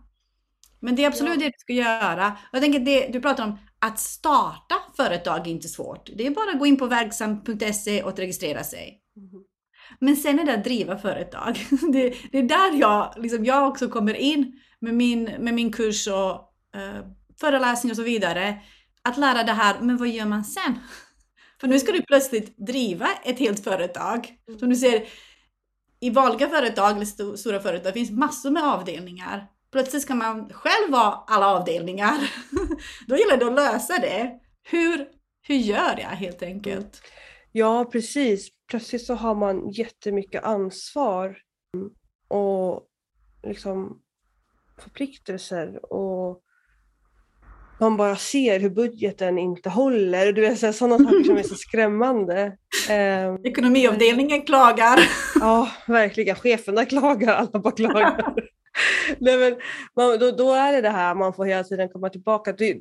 [0.80, 1.38] Men det är absolut Ja.
[1.40, 2.36] det du ska göra.
[2.52, 6.10] Jag tänker det, du pratar om att starta företag är inte svårt.
[6.16, 9.00] Det är bara att gå in på verksam.se och registrera sig.
[9.98, 11.58] Men sen är det att driva företag.
[11.92, 16.06] Det, det är där jag, liksom, jag också kommer in med min, med min kurs
[16.08, 16.32] och
[16.80, 17.04] eh,
[17.40, 18.60] föreläsning och så vidare.
[19.02, 20.78] Att lära det här, men vad gör man sen?
[21.60, 24.28] För nu ska du plötsligt driva ett helt företag.
[24.58, 25.04] Som du ser,
[26.00, 29.46] i vanliga företag eller sto- stora företag finns massor med avdelningar.
[29.72, 32.32] Plötsligt ska man själv vara alla avdelningar.
[33.06, 34.38] Då gäller det att lösa det.
[34.62, 35.06] Hur,
[35.42, 37.02] hur gör jag helt enkelt?
[37.52, 38.48] Ja, precis.
[38.68, 41.38] Plötsligt så har man jättemycket ansvar
[41.74, 41.90] mm,
[42.28, 42.82] och
[43.42, 44.00] liksom
[44.78, 46.42] förpliktelser och
[47.80, 50.32] man bara ser hur budgeten inte håller.
[50.32, 52.56] Du vet, sådana saker som är så skrämmande.
[52.90, 55.00] Eh, Ekonomiavdelningen klagar.
[55.40, 56.36] ja, verkligen.
[56.36, 58.34] Cheferna klagar, alla bara klagar.
[59.18, 59.56] Nej, men,
[59.96, 62.52] man, då, då är det det här man får hela tiden komma tillbaka.
[62.52, 62.76] Det,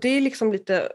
[0.00, 0.88] det är liksom lite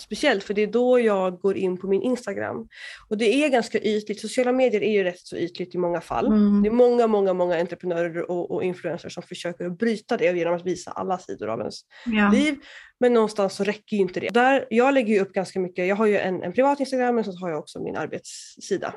[0.00, 2.68] speciellt för det är då jag går in på min Instagram.
[3.08, 4.20] Och det är ganska ytligt.
[4.20, 6.26] Sociala medier är ju rätt så ytligt i många fall.
[6.26, 6.62] Mm.
[6.62, 10.54] Det är många, många, många entreprenörer och, och influencers som försöker att bryta det genom
[10.54, 12.30] att visa alla sidor av ens Ja.
[12.30, 12.56] liv.
[13.00, 14.28] Men någonstans så räcker ju inte det.
[14.28, 15.86] Där, jag lägger ju upp ganska mycket.
[15.86, 18.94] Jag har ju en, en privat Instagram men så har jag också min arbetssida.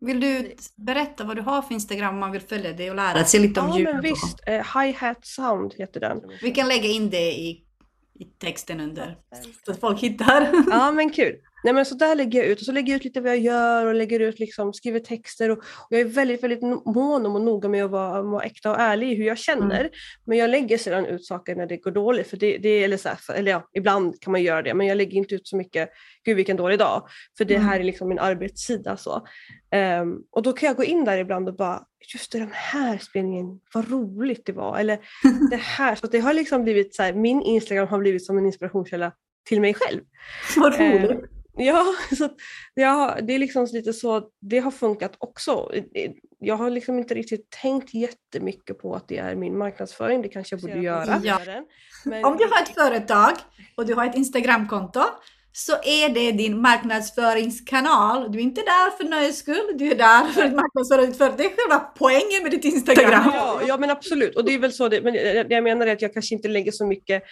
[0.00, 3.24] Vill du berätta vad du har för Instagram om man vill följa dig och lära
[3.24, 3.88] sig lite om Ja ljud?
[3.88, 4.40] men visst.
[4.46, 6.20] Eh, Hi Hat Sound heter den.
[6.42, 7.62] Vi kan lägga in det i,
[8.18, 9.16] i texten under
[9.64, 10.48] så att folk hittar.
[10.70, 11.36] Ja men kul.
[11.64, 13.38] Nej, men så där lägger jag ut och så lägger jag ut lite vad jag
[13.38, 17.34] gör och lägger ut liksom, skriver texter och, och jag är väldigt, väldigt mån om
[17.34, 19.80] och noga med att vara, vara äkta och ärlig i hur jag känner.
[19.80, 19.92] Mm.
[20.24, 23.08] Men jag lägger sedan ut saker när det går dåligt, för det, det eller så
[23.08, 25.90] här, eller ja, ibland kan man göra det, men jag lägger inte ut så mycket,
[26.24, 27.80] gud vilken dålig dag, för det här mm.
[27.80, 28.96] är liksom min arbetssida.
[28.96, 29.26] Så.
[30.00, 31.82] Um, och då kan jag gå in där ibland och bara,
[32.14, 34.98] just det, den här spelningen, vad roligt det var, eller
[35.50, 35.94] det här.
[35.94, 39.12] Så det har liksom blivit så här, min Instagram har blivit som en inspirationskälla
[39.48, 40.00] till mig själv.
[40.56, 41.10] Vad roligt.
[41.10, 42.28] Um, Ja, så,
[42.74, 45.70] ja, det är liksom lite så, det har funkat också.
[46.38, 50.56] Jag har liksom inte riktigt tänkt jättemycket på att det är min marknadsföring, det kanske
[50.56, 51.20] jag borde göra.
[51.24, 51.40] Ja.
[52.04, 52.24] Men...
[52.24, 53.32] Om du har ett företag
[53.76, 55.00] och du har ett Instagramkonto
[55.52, 58.32] så är det din marknadsföringskanal.
[58.32, 61.38] Du är inte där för nöjes skull, du är där för att marknadsföra ditt företag.
[61.38, 63.30] Det är själva poängen med ditt Instagram.
[63.34, 66.02] Ja, ja men absolut, och det är väl så, det, men jag, jag menar att
[66.02, 67.22] jag kanske inte lägger så mycket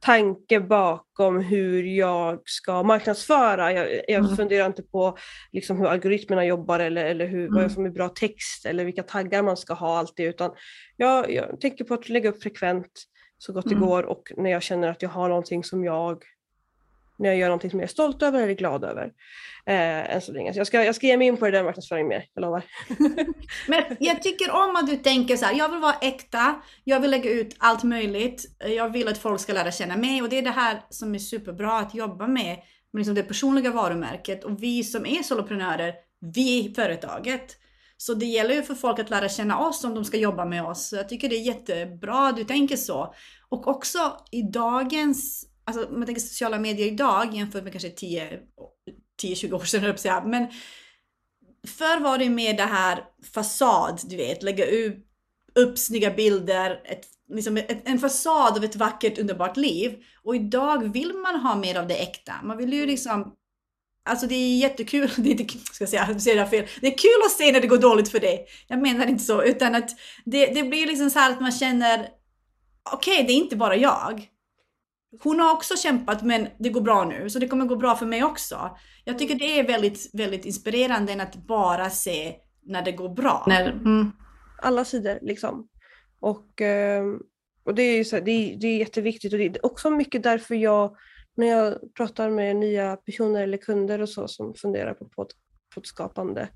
[0.00, 3.72] tanke bakom hur jag ska marknadsföra.
[3.72, 4.36] Jag, jag mm.
[4.36, 5.18] funderar inte på
[5.52, 7.62] liksom hur algoritmerna jobbar eller, eller hur, mm.
[7.62, 10.50] vad som är bra text eller vilka taggar man ska ha alltid utan
[10.96, 12.92] jag, jag tänker på att lägga upp frekvent
[13.38, 13.80] så gott mm.
[13.80, 16.22] det går och när jag känner att jag har någonting som jag
[17.20, 19.12] när jag gör någonting som jag är stolt över eller glad över.
[19.66, 20.52] Eh, än så länge.
[20.52, 22.62] Så jag, ska, jag ska ge mig in på det där marknadsföring mer, jag lovar.
[23.68, 27.10] Men jag tycker om att du tänker så här, jag vill vara äkta, jag vill
[27.10, 30.42] lägga ut allt möjligt, jag vill att folk ska lära känna mig och det är
[30.42, 32.56] det här som är superbra att jobba med,
[32.92, 35.94] med liksom det personliga varumärket och vi som är soloprenörer,
[36.34, 37.56] vi är företaget.
[37.96, 40.64] Så det gäller ju för folk att lära känna oss om de ska jobba med
[40.64, 40.92] oss.
[40.92, 43.14] Jag tycker det är jättebra att du tänker så.
[43.48, 43.98] Och också
[44.30, 47.88] i dagens alltså om man tänker sociala medier idag jämfört med kanske
[49.22, 50.46] 10-20 år sedan, jag men
[51.66, 55.06] förr var det mer det här fasad, du vet, lägga upp,
[55.54, 60.02] upp snygga bilder, ett, liksom ett, en fasad av ett vackert underbart liv.
[60.24, 62.32] Och idag vill man ha mer av det äkta.
[62.44, 63.36] Man vill ju liksom
[64.02, 66.66] Alltså det är jättekul, det är inte, ska jag säga, säger det fel.
[66.80, 68.46] Det är kul att se när det går dåligt för dig.
[68.68, 69.90] Jag menar inte så, utan att
[70.24, 72.08] det, det blir liksom så här att man känner
[72.92, 74.28] okej, okay, det är inte bara jag.
[75.22, 78.06] Hon har också kämpat men det går bra nu, så det kommer gå bra för
[78.06, 78.76] mig också.
[79.04, 83.44] Jag tycker det är väldigt, väldigt inspirerande än att bara se när det går bra.
[83.46, 84.12] När, mm.
[84.62, 85.68] Alla sidor liksom.
[86.20, 87.20] Och, ehm,
[87.64, 90.22] och det, är så här, det, är, det är jätteviktigt och det är också mycket
[90.22, 90.96] därför jag,
[91.36, 95.32] när jag pratar med nya personer eller kunder och så som funderar på podd,
[95.74, 96.48] poddskapande,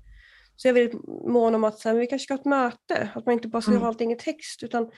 [0.55, 3.09] så jag är väldigt mån om att så här, vi kanske ska ha ett möte,
[3.15, 3.81] att man inte bara ska mm.
[3.81, 4.91] ha allting i text utan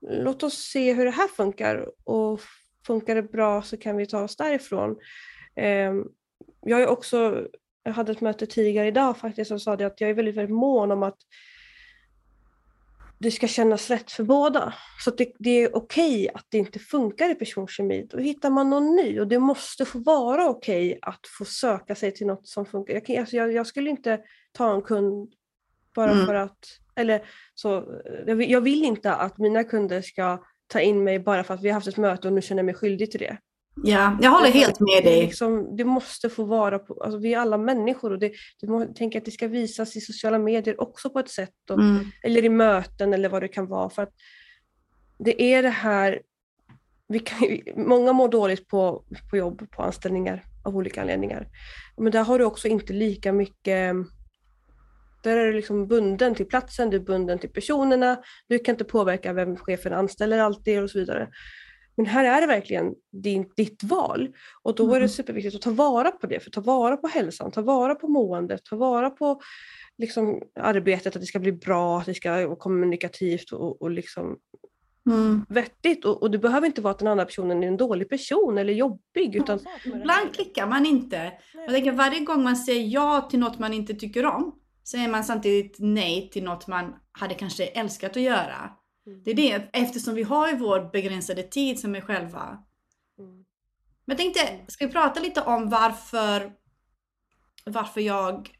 [0.00, 2.40] låt oss se hur det här funkar och
[2.86, 4.96] funkar det bra så kan vi ta oss därifrån.
[5.56, 6.04] Ehm,
[6.60, 7.46] jag, är också,
[7.82, 10.56] jag hade ett möte tidigare idag faktiskt och sa det att jag är väldigt, väldigt
[10.56, 11.18] mån om att
[13.22, 14.74] det ska kännas rätt för båda.
[15.04, 18.06] Så det, det, är okej att det inte funkar i personkemi.
[18.10, 22.14] Då hittar man någon ny och det måste få vara okej att få söka sig
[22.14, 22.94] till något som funkar.
[22.94, 24.20] Jag, alltså jag, jag skulle inte
[24.52, 25.32] ta en kund
[25.94, 26.26] bara mm.
[26.26, 26.58] för att,
[26.94, 31.62] eller så, jag vill inte att mina kunder ska ta in mig bara för att
[31.62, 33.38] vi har haft ett möte och nu känner jag mig skyldig till det.
[33.84, 35.20] Ja, jag håller helt med dig.
[35.20, 38.92] Det, liksom, det måste få vara, på, alltså vi är alla människor och det, du
[38.94, 42.04] tänker att det ska visas i sociala medier också på ett sätt, och, mm.
[42.22, 43.90] eller i möten eller vad det kan vara.
[43.90, 44.12] För att
[45.18, 46.22] det är det här,
[47.08, 47.38] vi kan,
[47.76, 51.48] många mår dåligt på, på jobb, på anställningar av olika anledningar.
[51.96, 53.94] Men där har du också inte lika mycket
[55.22, 58.84] där är du liksom bunden till platsen, du är bunden till personerna, du kan inte
[58.84, 61.28] påverka vem chefen anställer alltid och så vidare.
[61.96, 64.28] Men här är det verkligen din, ditt val
[64.62, 65.08] och då är det mm.
[65.08, 68.64] superviktigt att ta vara på det, för ta vara på hälsan, ta vara på måendet,
[68.64, 69.40] ta vara på
[69.98, 74.38] liksom, arbetet, att det ska bli bra, att det ska vara kommunikativt och, och liksom
[75.06, 75.46] Mm.
[75.48, 78.58] vettigt och, och det behöver inte vara att den andra personen är en dålig person
[78.58, 79.36] eller jobbig.
[79.36, 79.58] Utan...
[79.84, 81.32] Ibland klickar man inte.
[81.54, 84.59] Jag tänker varje gång man säger ja till något man inte tycker om
[84.90, 88.70] säger man samtidigt nej till något man hade kanske älskat att göra.
[89.06, 89.22] Mm.
[89.24, 92.58] Det är det, eftersom vi har ju vår begränsade tid som är själva.
[93.18, 93.44] Mm.
[94.04, 94.66] Men jag tänkte, mm.
[94.68, 96.52] ska vi prata lite om varför,
[97.64, 98.50] varför jag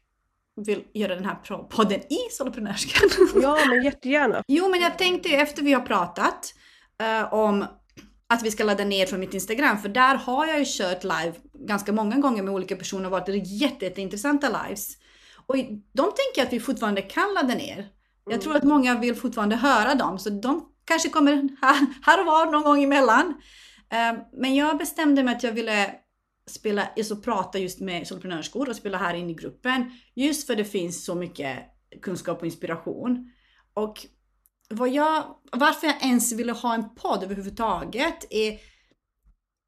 [0.55, 3.09] vill göra den här podden i soloprenörskan?
[3.41, 4.43] Ja, men jättegärna.
[4.47, 6.53] Jo, men jag tänkte efter vi har pratat
[7.03, 7.65] uh, om
[8.27, 11.33] att vi ska ladda ner från mitt Instagram, för där har jag ju kört live
[11.53, 14.97] ganska många gånger med olika personer och varit jätte, jätteintressanta lives.
[15.45, 15.55] Och
[15.93, 17.87] de tänker att vi fortfarande kan ladda ner.
[18.25, 18.43] Jag mm.
[18.43, 22.51] tror att många vill fortfarande höra dem, så de kanske kommer här, här och var
[22.51, 23.41] någon gång emellan.
[23.89, 25.95] Ehm, men jag bestämde mig att jag ville
[26.47, 29.91] spela, alltså prata just med soloprenörskor och spela här inne i gruppen.
[30.15, 31.57] Just för det finns så mycket
[32.01, 33.31] kunskap och inspiration.
[33.73, 34.05] Och
[34.69, 38.59] vad jag, varför jag ens ville ha en podd överhuvudtaget är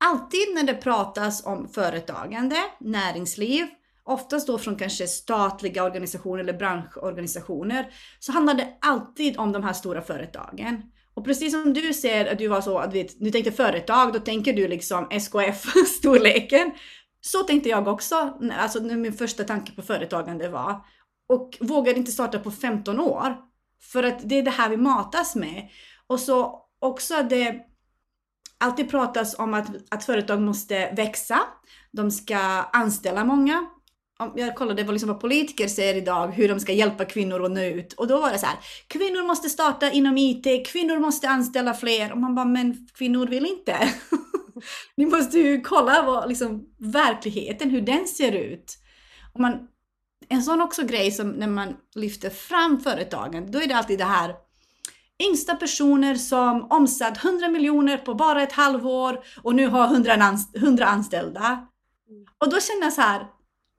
[0.06, 3.68] alltid när det pratas om företagande, näringsliv,
[4.06, 9.74] oftast då från kanske statliga organisationer eller branschorganisationer, så handlar det alltid om de här
[9.74, 10.82] stora företagen.
[11.14, 14.54] Och precis som du säger att du var så att du tänkte företag, då tänker
[14.54, 16.72] du liksom SKF-storleken.
[17.22, 20.86] Så tänkte jag också, alltså när min första tanke på företagande var.
[21.28, 23.36] Och vågade inte starta på 15 år.
[23.82, 25.70] För att det är det här vi matas med.
[26.08, 27.60] Och så också att det
[28.58, 31.40] alltid pratas om att, att företag måste växa.
[31.92, 32.38] De ska
[32.74, 33.70] anställa många.
[34.36, 37.62] Jag kollade vad, liksom vad politiker säger idag, hur de ska hjälpa kvinnor att nå
[37.62, 37.94] ut.
[37.94, 38.58] Och då var det så här,
[38.88, 42.12] kvinnor måste starta inom IT, kvinnor måste anställa fler.
[42.12, 43.78] Och man bara, men kvinnor vill inte.
[44.98, 48.78] Ni måste ju kolla vad, liksom, verkligheten, hur den ser ut.
[49.34, 49.68] Och man,
[50.30, 54.06] en sån också grej som när man lyfter fram företagen, då är det alltid det
[54.06, 54.36] här
[55.30, 60.86] yngsta personer som omsatt 100 miljoner på bara ett halvår och nu har 100, 100
[60.86, 61.68] anställda.
[62.38, 63.28] Och då känner jag så här,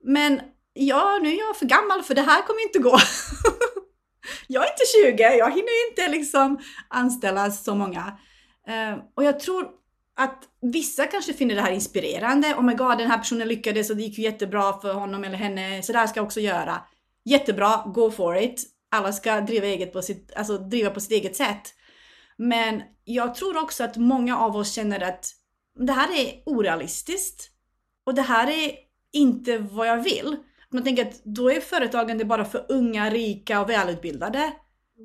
[0.05, 0.41] men
[0.73, 2.97] ja, nu är jag för gammal för det här kommer inte gå.
[4.47, 8.19] jag är inte 20, jag hinner inte liksom anställa så många.
[8.67, 9.67] Eh, och jag tror
[10.17, 12.55] att vissa kanske finner det här inspirerande.
[12.55, 15.37] Oh my god, den här personen lyckades och det gick ju jättebra för honom eller
[15.37, 16.81] henne, så där ska jag också göra.
[17.25, 18.63] Jättebra, go for it.
[18.91, 21.73] Alla ska driva, eget på sitt, alltså driva på sitt eget sätt.
[22.37, 25.31] Men jag tror också att många av oss känner att
[25.79, 27.49] det här är orealistiskt.
[28.05, 28.71] Och det här är
[29.15, 30.37] inte vad jag vill.
[30.69, 34.53] Man tänker att då är företagande bara för unga, rika och välutbildade.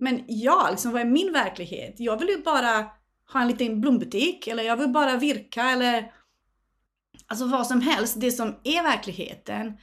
[0.01, 1.95] Men ja, liksom, vad är min verklighet?
[1.99, 2.87] Jag vill ju bara
[3.33, 6.13] ha en liten blombutik eller jag vill bara virka eller
[7.27, 9.77] alltså vad som helst, det som är verkligheten.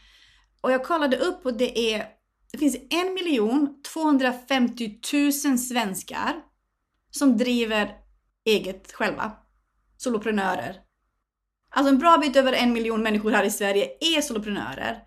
[0.61, 2.05] Och jag kollade upp och det är,
[2.51, 6.35] det finns en miljon 250 000 svenskar
[7.11, 7.95] som driver
[8.45, 9.31] eget själva.
[9.97, 10.86] Soloprenörer.
[11.77, 14.97] Alltså en bra bit över en miljon människor här i Sverige är soloprenörer.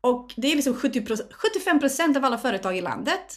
[0.00, 3.36] Och det är liksom 70 75% av alla företag i landet.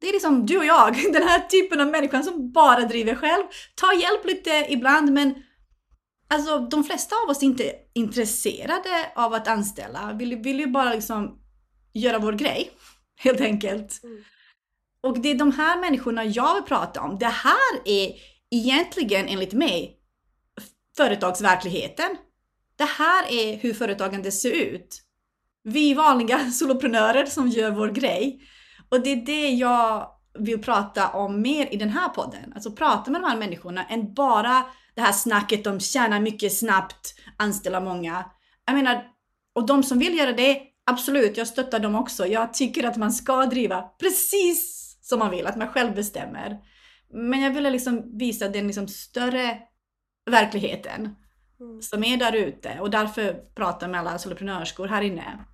[0.00, 3.42] Det är liksom du och jag, den här typen av människan som bara driver själv.
[3.74, 5.34] Ta hjälp lite ibland men
[6.28, 10.12] alltså de flesta av oss är inte intresserade av att anställa.
[10.18, 11.38] Vi vill ju bara liksom
[11.92, 12.70] göra vår grej,
[13.20, 14.00] helt enkelt.
[14.04, 14.22] Mm.
[15.02, 17.18] Och det är de här människorna jag vill prata om.
[17.18, 18.12] Det här är
[18.50, 19.99] egentligen enligt mig
[20.96, 22.16] företagsverkligheten.
[22.76, 25.02] Det här är hur företagande ser ut.
[25.62, 28.40] Vi vanliga soloprenörer som gör vår grej.
[28.88, 30.06] Och det är det jag
[30.38, 32.52] vill prata om mer i den här podden.
[32.54, 34.64] Alltså prata med de här människorna än bara
[34.94, 38.24] det här snacket om tjäna mycket snabbt, anställa många.
[38.66, 39.04] Jag menar,
[39.54, 42.26] och de som vill göra det, absolut, jag stöttar dem också.
[42.26, 46.58] Jag tycker att man ska driva precis som man vill, att man själv bestämmer.
[47.12, 49.58] Men jag ville liksom visa den liksom större
[50.30, 51.16] verkligheten
[51.60, 51.82] mm.
[51.82, 55.44] som är där ute och därför pratar med alla soloprenörskor här inne.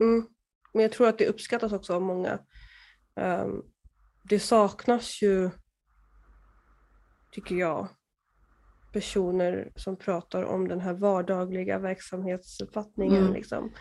[0.00, 0.26] Mm.
[0.72, 2.38] Men jag tror att det uppskattas också av många.
[3.20, 3.62] Um,
[4.22, 5.50] det saknas ju,
[7.32, 7.88] tycker jag,
[8.92, 13.22] personer som pratar om den här vardagliga verksamhetsuppfattningen.
[13.22, 13.32] Mm.
[13.32, 13.72] Liksom.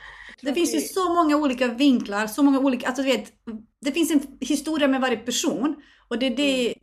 [0.41, 3.33] Det finns ju så många olika vinklar, så många olika, alltså du vet,
[3.81, 6.79] det finns en historia med varje person och det är det mm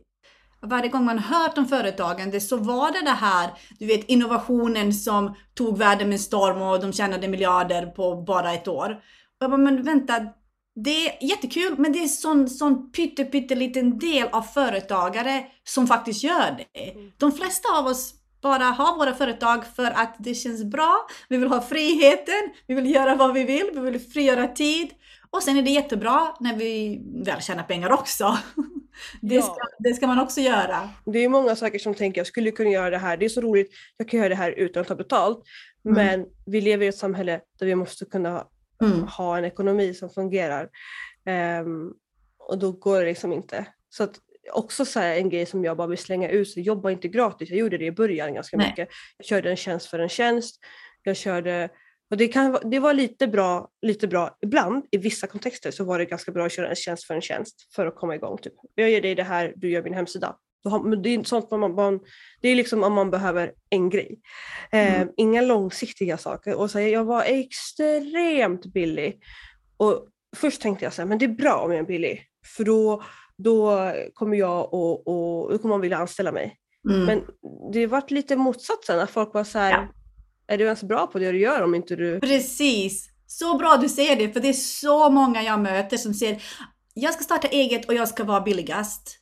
[0.61, 3.49] varje gång man hört om företagande så var det det här,
[3.79, 8.67] du vet innovationen som tog världen med storm och de tjänade miljarder på bara ett
[8.67, 8.89] år.
[8.89, 10.13] Och jag bara, men vänta,
[10.75, 16.23] det är jättekul men det är sån, sån pytte, pytteliten del av företagare som faktiskt
[16.23, 16.91] gör det.
[16.91, 17.11] Mm.
[17.17, 21.07] De flesta av oss bara har våra företag för att det känns bra.
[21.29, 24.89] Vi vill ha friheten, vi vill göra vad vi vill, vi vill frigöra tid.
[25.31, 28.37] Och sen är det jättebra när vi väl tjänar pengar också.
[29.21, 29.41] Det, ja.
[29.41, 30.89] ska, det ska man också göra.
[31.05, 33.41] Det är många saker som tänker jag skulle kunna göra det här, det är så
[33.41, 35.43] roligt, jag kan göra det här utan att ta betalt.
[35.85, 35.95] Mm.
[35.95, 38.47] Men vi lever i ett samhälle där vi måste kunna
[38.83, 39.07] mm.
[39.07, 40.69] ha en ekonomi som fungerar.
[41.63, 41.93] Um,
[42.39, 43.65] och då går det liksom inte.
[43.89, 44.19] Så att
[44.53, 47.49] också så en grej som jag bara vill slänga ut, så jobba inte gratis.
[47.49, 48.67] Jag gjorde det i början ganska Nej.
[48.67, 48.89] mycket.
[49.17, 50.59] Jag körde en tjänst för en tjänst.
[51.03, 51.69] Jag körde
[52.11, 55.99] och det, kan, det var lite bra, lite bra ibland, i vissa kontexter så var
[55.99, 58.37] det ganska bra att köra en tjänst för en tjänst för att komma igång.
[58.37, 58.53] Typ.
[58.75, 60.35] Jag ger dig det här, du gör min hemsida.
[61.03, 61.99] Det är sånt man, man,
[62.41, 64.19] det är liksom om man behöver en grej.
[64.71, 65.13] Eh, mm.
[65.17, 66.55] Inga långsiktiga saker.
[66.55, 69.23] Och så, jag var extremt billig.
[69.77, 72.23] Och först tänkte jag så här, men det är bra om jag är billig.
[72.57, 73.03] För då,
[73.37, 76.57] då kommer jag och, och då kommer man vilja anställa mig.
[76.89, 77.05] Mm.
[77.05, 77.23] Men
[77.73, 79.87] det varit lite motsatsen, att folk var så här, ja
[80.53, 82.19] är du ens bra på det du gör om inte du...
[82.19, 83.09] Precis!
[83.27, 86.41] Så bra du säger det, för det är så många jag möter som säger
[86.93, 89.17] jag ska starta eget och jag ska vara billigast.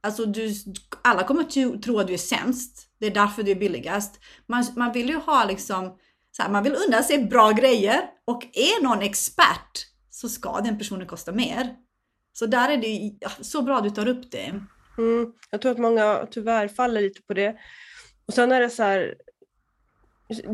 [0.00, 0.54] Alltså du,
[1.02, 2.88] alla kommer tro, tro att du är sämst.
[2.98, 4.20] Det är därför du är billigast.
[4.46, 5.98] Man, man vill ju ha liksom,
[6.36, 10.78] så här, man vill unna sig bra grejer och är någon expert så ska den
[10.78, 11.76] personen kosta mer.
[12.32, 14.60] Så där är det så bra du tar upp det.
[14.98, 17.56] Mm, jag tror att många tyvärr faller lite på det.
[18.26, 19.14] Och sen är det så här,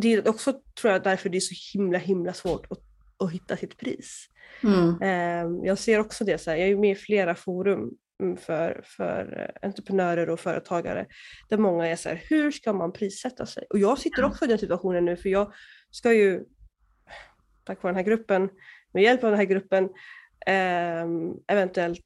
[0.01, 2.81] det är också tror jag därför det är så himla himla svårt att,
[3.19, 4.29] att hitta sitt pris.
[4.63, 5.03] Mm.
[5.03, 7.91] Eh, jag ser också det, så här, jag är med i flera forum
[8.39, 11.07] för, för entreprenörer och företagare
[11.49, 13.67] där många är så här, hur ska man prissätta sig?
[13.71, 15.53] Och jag sitter också i den situationen nu för jag
[15.91, 16.45] ska ju,
[17.65, 18.51] tack vare den här gruppen,
[18.93, 19.89] med hjälp av den här gruppen,
[21.49, 22.01] eventuellt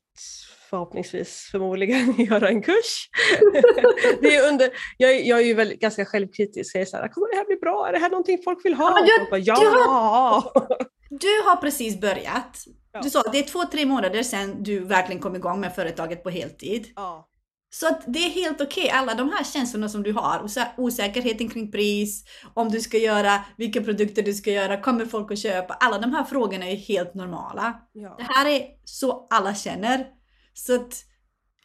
[0.70, 3.08] förhoppningsvis förmodligen göra en kurs.
[4.20, 6.74] det är under, jag, jag är ju väl ganska självkritisk.
[6.74, 7.88] Jag är så här, kommer det här bli bra?
[7.88, 8.98] Är det här någonting folk vill ha?
[8.98, 9.60] Ja, du, bara, ja!
[9.60, 10.66] Du har,
[11.20, 12.64] du har precis börjat.
[12.92, 13.00] Ja.
[13.02, 16.30] Du sa det är två, tre månader sedan du verkligen kom igång med företaget på
[16.30, 16.86] heltid.
[16.96, 17.28] ja.
[17.74, 21.48] Så att det är helt okej, alla de här känslorna som du har, osä- osäkerheten
[21.48, 25.74] kring pris, om du ska göra, vilka produkter du ska göra, kommer folk att köpa?
[25.74, 27.80] Alla de här frågorna är helt normala.
[27.92, 28.14] ja.
[28.18, 30.06] Det här är så alla känner.
[30.54, 31.04] Så att,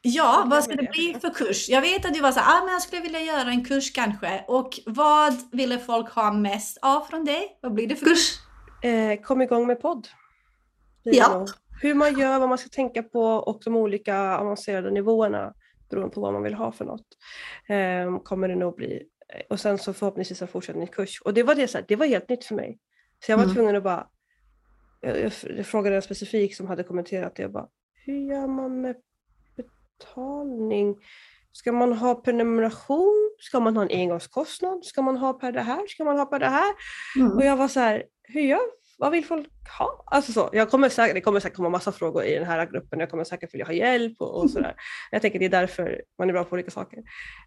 [0.01, 1.70] ja, vad ska det bli för kurs?
[1.70, 3.93] Jag vet att du var så här, ah, men jag skulle vilja göra en kurs
[3.93, 4.45] kanske.
[4.47, 7.60] Och vad ville folk ha mest av från dig?
[7.62, 8.34] Vad blir det för kurs?
[8.84, 10.08] Eh, kom igång med podd.
[11.03, 11.45] Ja.
[11.82, 15.53] Hur man gör, vad man ska tänka på och de olika avancerade nivåerna
[15.90, 17.06] beroende på vad man vill ha för något.
[17.68, 19.04] Eh, kommer det nog bli.
[19.50, 21.22] Och sen så förhoppningsvis en fortsättningskurs.
[21.22, 22.80] Och det var, det, så här, det var helt nytt för mig.
[23.26, 23.56] Så jag var Mm.
[23.56, 24.08] tvungen att bara,
[25.02, 27.42] jag, jag, jag frågade en specifik som hade kommenterat det.
[27.42, 27.68] Jag bara,
[28.06, 28.96] hur gör man med
[29.98, 30.96] betalning?
[31.52, 33.32] Ska man ha prenumeration?
[33.40, 34.86] Ska man ha en engångskostnad?
[34.86, 35.88] Ska man ha per det här?
[35.88, 36.74] Ska man ha per det här?
[37.36, 38.60] Och jag var så här, hur gör,
[38.98, 39.48] vad vill folk
[39.80, 40.04] ha?
[40.06, 43.00] Alltså så, jag kommer säkert, det kommer säkert komma massa frågor i den här gruppen.
[43.00, 44.76] Jag kommer säkert vilja ha hjälp och, och sådär.
[45.12, 47.04] Jag tänker det är därför man är bra på olika saker.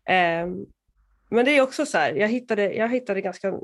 [0.09, 0.67] Ehm,
[1.31, 3.61] men det är också så här, jag hittade, jag hittade ganska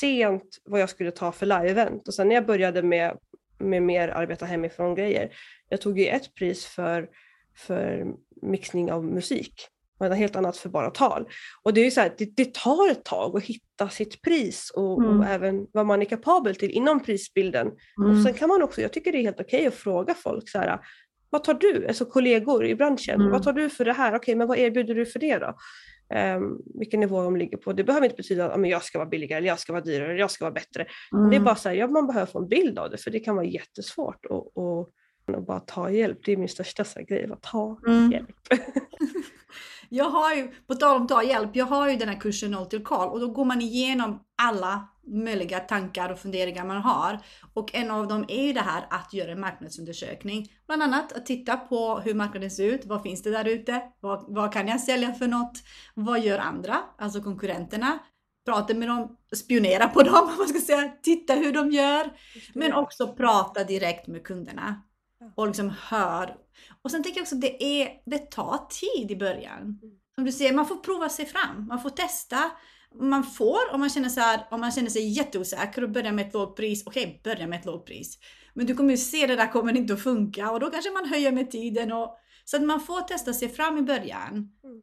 [0.00, 3.18] sent vad jag skulle ta för live-event och sen när jag började med,
[3.58, 5.30] med mer arbeta hemifrån grejer.
[5.68, 7.08] Jag tog ju ett pris för,
[7.56, 8.06] för
[8.42, 9.68] mixning av musik
[9.98, 11.28] och ett helt annat för bara tal.
[11.62, 15.02] Och det är så här, det, det tar ett tag att hitta sitt pris och,
[15.02, 15.18] Mm.
[15.20, 17.66] och även vad man är kapabel till inom prisbilden.
[17.96, 18.22] Och Mm.
[18.24, 20.78] sen kan man också, jag tycker det är helt okej att fråga folk så här,
[21.30, 23.30] vad tar du, alltså kollegor i branschen, Mm.
[23.32, 24.14] vad tar du för det här?
[24.16, 25.54] Okej, men vad erbjuder du för det då?
[26.14, 27.72] Um, vilken nivå de ligger på.
[27.72, 29.82] Det behöver inte betyda att "Ja, men jag ska vara billigare, eller jag ska vara
[29.84, 30.86] dyrare, eller jag ska vara bättre.
[31.30, 33.20] Det är bara så här, ja, man behöver få en bild av det, för det
[33.20, 34.92] kan vara jättesvårt att och, och
[35.46, 36.18] bara ta hjälp.
[36.24, 38.12] Det är min största så här, grej, att ta Mm.
[38.12, 38.28] hjälp.
[39.88, 42.66] Jag har ju, på tal om ta hjälp, jag har ju den här kursen Noll
[42.66, 47.18] till Karl och då går man igenom alla möjliga tankar och funderingar man har.
[47.54, 50.48] Och en av dem är ju det här att göra en marknadsundersökning.
[50.66, 54.24] Bland annat att titta på hur marknaden ser ut, vad finns det där ute, vad,
[54.28, 55.62] vad kan jag sälja för något,
[55.94, 57.98] vad gör andra, alltså konkurrenterna.
[58.44, 62.12] Prata med dem, spionera på dem, man ska säga, titta hur de gör.
[62.54, 64.82] Men också prata direkt med kunderna.
[65.34, 66.36] Och liksom hör.
[66.82, 69.80] Och sen tänker jag också att det, är, det tar tid i början.
[70.14, 71.66] Som du säger, man får prova sig fram.
[71.66, 72.50] Man får testa.
[73.00, 76.26] Man får, om man känner, så här, om man känner sig jätteosäker och börjar med
[76.26, 78.18] ett lågt pris, okej, börja med ett lågt pris.
[78.54, 81.08] Men du kommer ju se det där kommer inte att funka och då kanske man
[81.08, 81.92] höjer med tiden.
[81.92, 84.32] Och, så att man får testa sig fram i början.
[84.32, 84.82] Mm.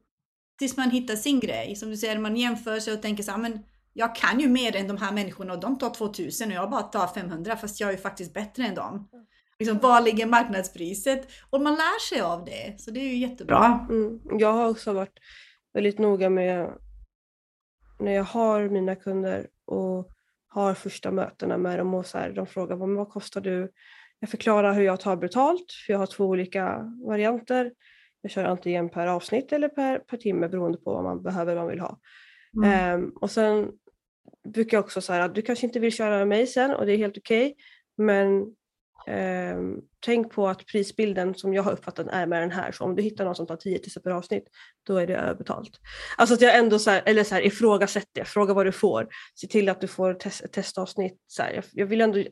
[0.60, 1.76] Tills man hittar sin grej.
[1.76, 3.60] Som du säger, man jämför sig och tänker så här, men
[3.94, 6.82] jag kan ju mer än de här människorna och de tar 2000 och jag bara
[6.82, 9.10] tar 500 fast jag är ju faktiskt bättre än dem.
[9.60, 11.28] Liksom, var ligger marknadspriset?
[11.50, 13.88] Och man lär sig av det, så det är ju jättebra.
[13.90, 14.20] Mm.
[14.40, 15.20] Jag har också varit
[15.74, 16.74] väldigt noga med
[18.00, 20.12] när jag har mina kunder och
[20.48, 23.72] har första mötena med dem och så här, de frågar "Men vad kostar du?
[24.20, 27.72] Jag förklarar hur jag tar betalt, för jag har två olika varianter.
[28.22, 31.64] Jag kör antingen per avsnitt eller per, per timme beroende på vad man behöver, vad
[31.64, 32.00] man vill ha.
[32.58, 32.72] Mm.
[32.72, 33.72] Ehm, och sen
[34.54, 36.94] brukar jag också säga att du kanske inte vill köra med mig sen och det
[36.94, 37.56] är helt okej.
[37.98, 38.46] men
[39.08, 42.72] ehm, tänk på att prisbilden som jag har uppfattat är med den här.
[42.72, 44.44] Så om du hittar någon som tar 10 000 per avsnitt,
[44.88, 45.80] då är det överbetalt.
[46.18, 49.08] Alltså att jag ändå så här, eller så här, ifrågasätter det, fråga vad du får.
[49.36, 51.18] Se till att du får test, testavsnitt.
[51.28, 52.24] Så här, jag, jag vill ändå,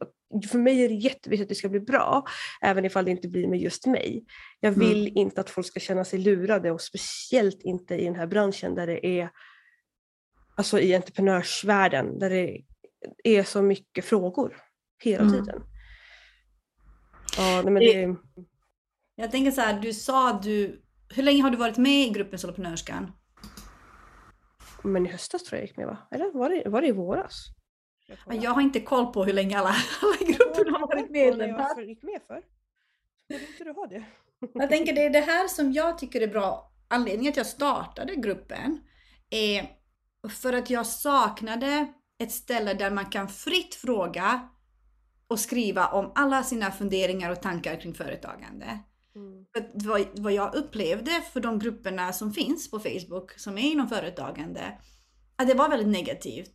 [0.51, 2.23] för mig är det jätteviktigt att det ska bli bra,
[2.61, 4.25] även ifall det inte blir med just mig.
[4.59, 4.87] Jag Mm.
[4.89, 8.75] vill inte att folk ska känna sig lurade och speciellt inte i den här branschen
[8.75, 9.29] där det är
[10.57, 12.61] alltså i entreprenörsvärlden där det
[13.23, 14.57] är så mycket frågor
[15.03, 15.33] hela Mm.
[15.33, 15.61] tiden.
[17.37, 18.15] Ja, nej, men det,
[19.15, 20.81] Jag tänker så här, du sa du...
[21.09, 23.11] Hur länge har du varit med i gruppen Soloprenörskan?
[24.83, 25.97] men i höstas tror jag jag gick med va?
[26.11, 27.45] Eller var det, var det i våras?
[28.07, 29.69] Ja, Jag har inte koll på hur länge alla,
[30.01, 31.57] alla grupper har varit medlemmar.
[31.57, 32.41] Varför gick med för?
[33.29, 34.03] Borde inte du ha det?
[34.53, 38.15] Jag tänker det är det här som jag tycker är bra anledningen att jag startade
[38.15, 38.81] gruppen
[39.29, 39.69] är
[40.29, 44.49] för att jag saknade ett ställe där man kan fritt fråga
[45.33, 48.79] och skriva om alla sina funderingar och tankar kring företagande.
[49.15, 49.45] Mm.
[49.73, 54.61] Vad, vad jag upplevde för de grupperna som finns på Facebook som är inom företagande,
[55.35, 56.53] att det var väldigt negativt.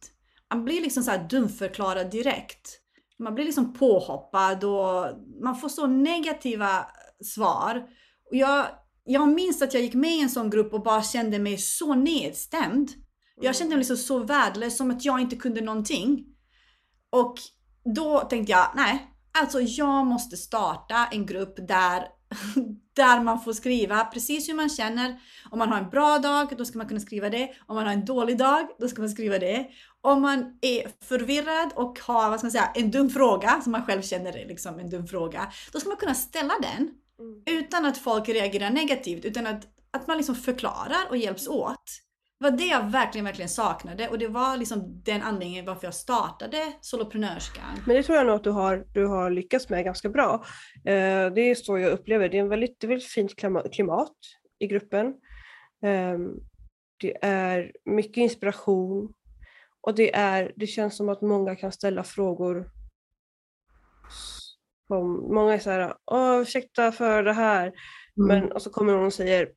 [0.54, 2.80] Man blir liksom så här dumförklarad direkt.
[3.18, 5.06] Man blir liksom påhoppad och
[5.42, 6.86] man får så negativa
[7.24, 7.86] svar.
[8.30, 8.66] Och jag,
[9.04, 11.94] jag minns att jag gick med i en sån grupp och bara kände mig så
[11.94, 12.90] nedstämd.
[13.40, 16.24] Jag kände mig liksom så värdelös, som att jag inte kunde någonting.
[17.10, 17.34] Och
[17.94, 19.06] då tänkte jag, nej,
[19.40, 22.08] alltså jag måste starta en grupp där,
[22.96, 25.20] där man får skriva precis hur man känner.
[25.50, 27.50] Om man har en bra dag, då ska man kunna skriva det.
[27.66, 29.66] Om man har en dålig dag, då ska man skriva det.
[30.00, 33.86] Om man är förvirrad och har vad ska man säga, en dum fråga, som man
[33.86, 37.42] själv känner är liksom en dum fråga, då ska man kunna ställa den mm.
[37.46, 42.07] utan att folk reagerar negativt, utan att, att man liksom förklarar och hjälps åt.
[42.40, 46.72] Var det jag verkligen, verkligen saknade och det var liksom den anledningen varför jag startade
[46.80, 47.82] Soloprenörskan.
[47.86, 50.44] Men det tror jag nog att du har, du har lyckats med ganska bra.
[50.84, 52.36] Eh, det är så jag upplever det.
[52.36, 53.32] är en väldigt, det är väldigt fint
[53.72, 54.16] klimat
[54.58, 55.06] i gruppen.
[55.84, 56.18] Eh,
[57.00, 59.12] det är mycket inspiration
[59.80, 62.70] och det, är, det känns som att många kan ställa frågor
[64.86, 67.72] som, många är så här, Åh, ursäkta för det här, mm.
[68.16, 69.48] men och så kommer någon och säger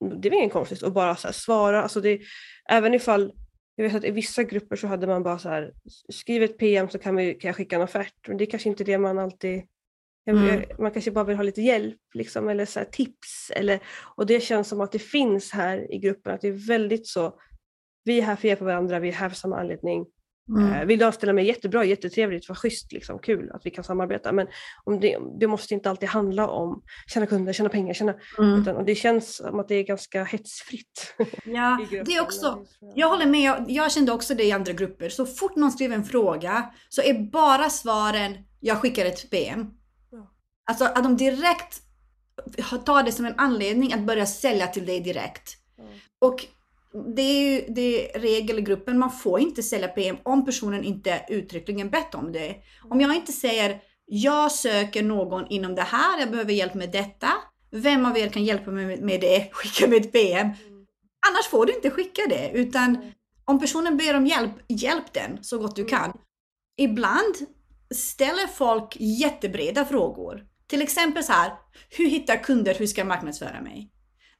[0.00, 1.82] det var inget konstigt att bara så svara.
[1.82, 2.20] Alltså det,
[2.68, 3.32] även ifall,
[3.76, 5.72] jag vet att i vissa grupper så hade man bara så här,
[6.08, 8.28] skriv ett PM så kan, vi, kan jag skicka en offert.
[8.28, 9.62] Men det är kanske inte det man alltid,
[10.30, 10.62] mm.
[10.78, 13.50] man kanske bara vill ha lite hjälp liksom, eller så tips.
[13.56, 13.80] Eller,
[14.16, 17.40] och det känns som att det finns här i gruppen, att det är väldigt så,
[18.04, 20.06] vi är här för att hjälpa varandra, vi är här för samma anledning.
[20.48, 20.72] Mm.
[20.72, 24.32] Eh, vill du anställa mig jättebra, jättetrevligt, vad schysst, liksom, kul att vi kan samarbeta.
[24.32, 24.46] Men
[24.84, 28.60] om det, det måste inte alltid handla om tjäna kunder, tjäna pengar, tjäna, mm.
[28.60, 31.14] utan, och det känns som att det är ganska hetsfritt.
[31.44, 35.08] Ja, det är också, jag håller med, jag, kände också det i andra grupper.
[35.08, 39.66] Så fort någon skriver en fråga så är bara svaren, jag skickar ett PM.
[40.10, 40.30] Ja.
[40.70, 41.82] Alltså att de direkt
[42.84, 45.56] tar det som en anledning att börja sälja till dig direkt.
[45.76, 45.84] Ja.
[46.18, 46.46] Och
[47.16, 50.84] det är ju det är regel i gruppen, man får inte sälja PM om personen
[50.84, 52.56] inte uttryckligen bett om det.
[52.90, 57.28] Om jag inte säger jag söker någon inom det här, jag behöver hjälp med detta.
[57.70, 59.48] Vem av er kan hjälpa mig med det?
[59.52, 60.48] Skicka mig ett PM.
[61.28, 63.12] Annars får du inte skicka det, utan
[63.44, 66.12] om personen ber om hjälp, hjälp den så gott du kan.
[66.76, 67.34] Ibland
[67.94, 70.46] ställer folk jättebreda frågor.
[70.66, 71.52] Till exempel så här,
[71.90, 73.90] hur hittar kunder, hur ska jag marknadsföra mig?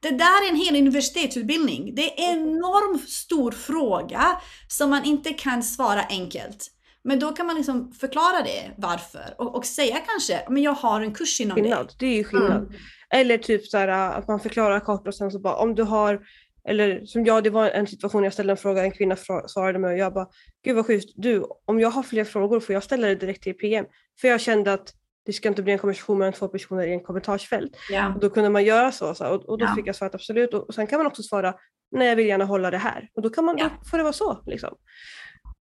[0.01, 1.95] Det där är en hel universitetsutbildning.
[1.95, 6.67] Det är en enormt stor fråga som man inte kan svara enkelt.
[7.03, 9.35] Men då kan man liksom förklara det, varför.
[9.37, 11.87] Och, och säga kanske, men jag har en kurs inom skillnad.
[11.87, 12.05] det.
[12.05, 12.57] Det är ju skillnad.
[12.57, 12.73] Mm.
[13.09, 16.21] Eller typ så här, att man förklarar kort och sen så bara, om du har
[16.69, 19.15] eller som jag, det var en situation jag ställde en fråga, en kvinna
[19.47, 20.27] svarade mig och jag bara,
[20.65, 23.53] gud vad schysst, du, om jag har fler frågor får jag ställa det direkt till
[23.53, 23.85] PM?
[24.21, 24.93] För jag kände att
[25.29, 27.77] det ska inte bli en konversation mellan två personer i en kommentarsfält.
[27.89, 28.13] Ja.
[28.13, 29.75] Och då kunde man göra så, så och, och, då ja.
[29.75, 30.53] fick jag svaret absolut.
[30.53, 31.53] Och, och sen kan man också svara,
[31.91, 33.09] nej jag vill gärna hålla det här.
[33.15, 33.69] Och då, kan man, ja.
[33.79, 34.43] då får det vara så.
[34.45, 34.75] Liksom.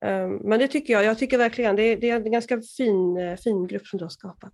[0.05, 3.17] Um, men det tycker jag, jag tycker verkligen det är, det är en ganska fin,
[3.17, 4.53] eh, fin grupp som du har skapat.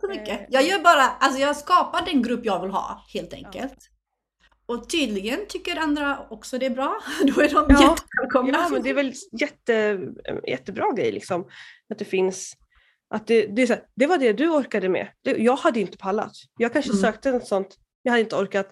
[0.00, 0.40] så mycket.
[0.48, 3.78] Jag gör bara, alltså jag skapar den grupp jag vill ha helt enkelt.
[4.66, 6.98] Och tydligen tycker andra också det är bra.
[7.22, 8.58] Då är de ja, jättevälkomna.
[8.58, 10.00] Ja, men det är väl jätte,
[10.46, 11.48] jättebra grej liksom.
[11.90, 12.56] Att det finns
[13.10, 15.08] att det, det, är så här, det var det du orkade med.
[15.22, 16.32] Det, jag hade inte pallat.
[16.58, 17.02] Jag kanske mm.
[17.02, 17.78] sökte något sånt.
[18.02, 18.70] Jag hade inte orkat.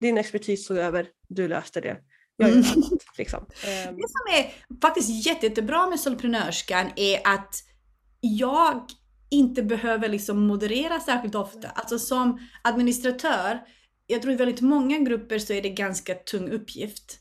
[0.00, 1.08] Din expertis tog över.
[1.28, 1.96] Du löste det.
[2.36, 2.68] Jag gör mm.
[2.70, 3.18] annat.
[3.18, 3.46] Liksom.
[3.64, 7.54] Det som är faktiskt jätte, jättebra med soloprenörskan är att
[8.20, 8.86] jag
[9.30, 11.68] inte behöver liksom moderera särskilt ofta.
[11.68, 13.60] Alltså som administratör,
[14.06, 17.18] jag tror i väldigt många grupper så är det ganska tung uppgift.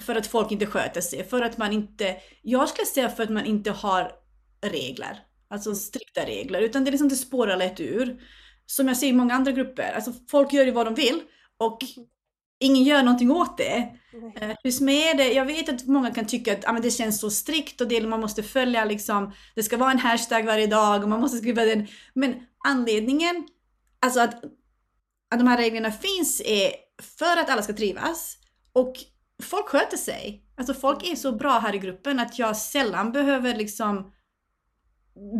[0.00, 3.30] För att folk inte sköter sig, för att man inte, jag skulle säga för att
[3.30, 4.12] man inte har
[4.60, 5.22] regler.
[5.48, 6.60] Alltså strikta regler.
[6.60, 8.20] Utan det är liksom det spårar lätt ur.
[8.66, 9.92] Som jag ser i många andra grupper.
[9.94, 11.22] Alltså folk gör ju vad de vill
[11.58, 11.78] och
[12.58, 13.92] ingen gör någonting åt det.
[14.14, 15.32] Uh, hur med det?
[15.32, 18.06] Jag vet att många kan tycka att ah, men det känns så strikt och det,
[18.06, 21.64] man måste följa liksom, det ska vara en hashtag varje dag och man måste skriva
[21.64, 21.86] den.
[22.14, 22.34] Men
[22.64, 23.48] anledningen,
[24.00, 24.44] alltså att,
[25.30, 26.72] att de här reglerna finns är
[27.02, 28.36] för att alla ska trivas
[28.72, 28.94] och
[29.42, 30.42] folk sköter sig.
[30.56, 34.12] Alltså folk är så bra här i gruppen att jag sällan behöver liksom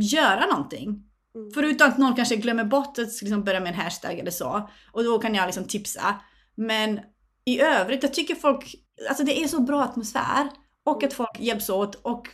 [0.01, 0.89] göra någonting.
[1.35, 1.51] Mm.
[1.55, 4.70] Förutom att någon kanske glömmer bort att liksom börja med en hashtag eller så.
[4.93, 6.20] Och då kan jag liksom tipsa.
[6.55, 7.01] Men
[7.45, 8.74] i övrigt, jag tycker folk,
[9.09, 10.51] alltså det är så bra atmosfär.
[10.85, 12.29] Och att folk hjälps åt och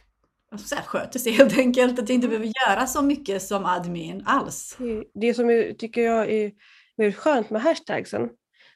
[0.59, 1.99] så här, sköter sig helt enkelt.
[1.99, 4.79] Att jag inte behöver göra så mycket som admin alls.
[5.15, 6.53] Det som jag tycker jag är
[6.97, 8.29] väldigt skönt med hashtagsen,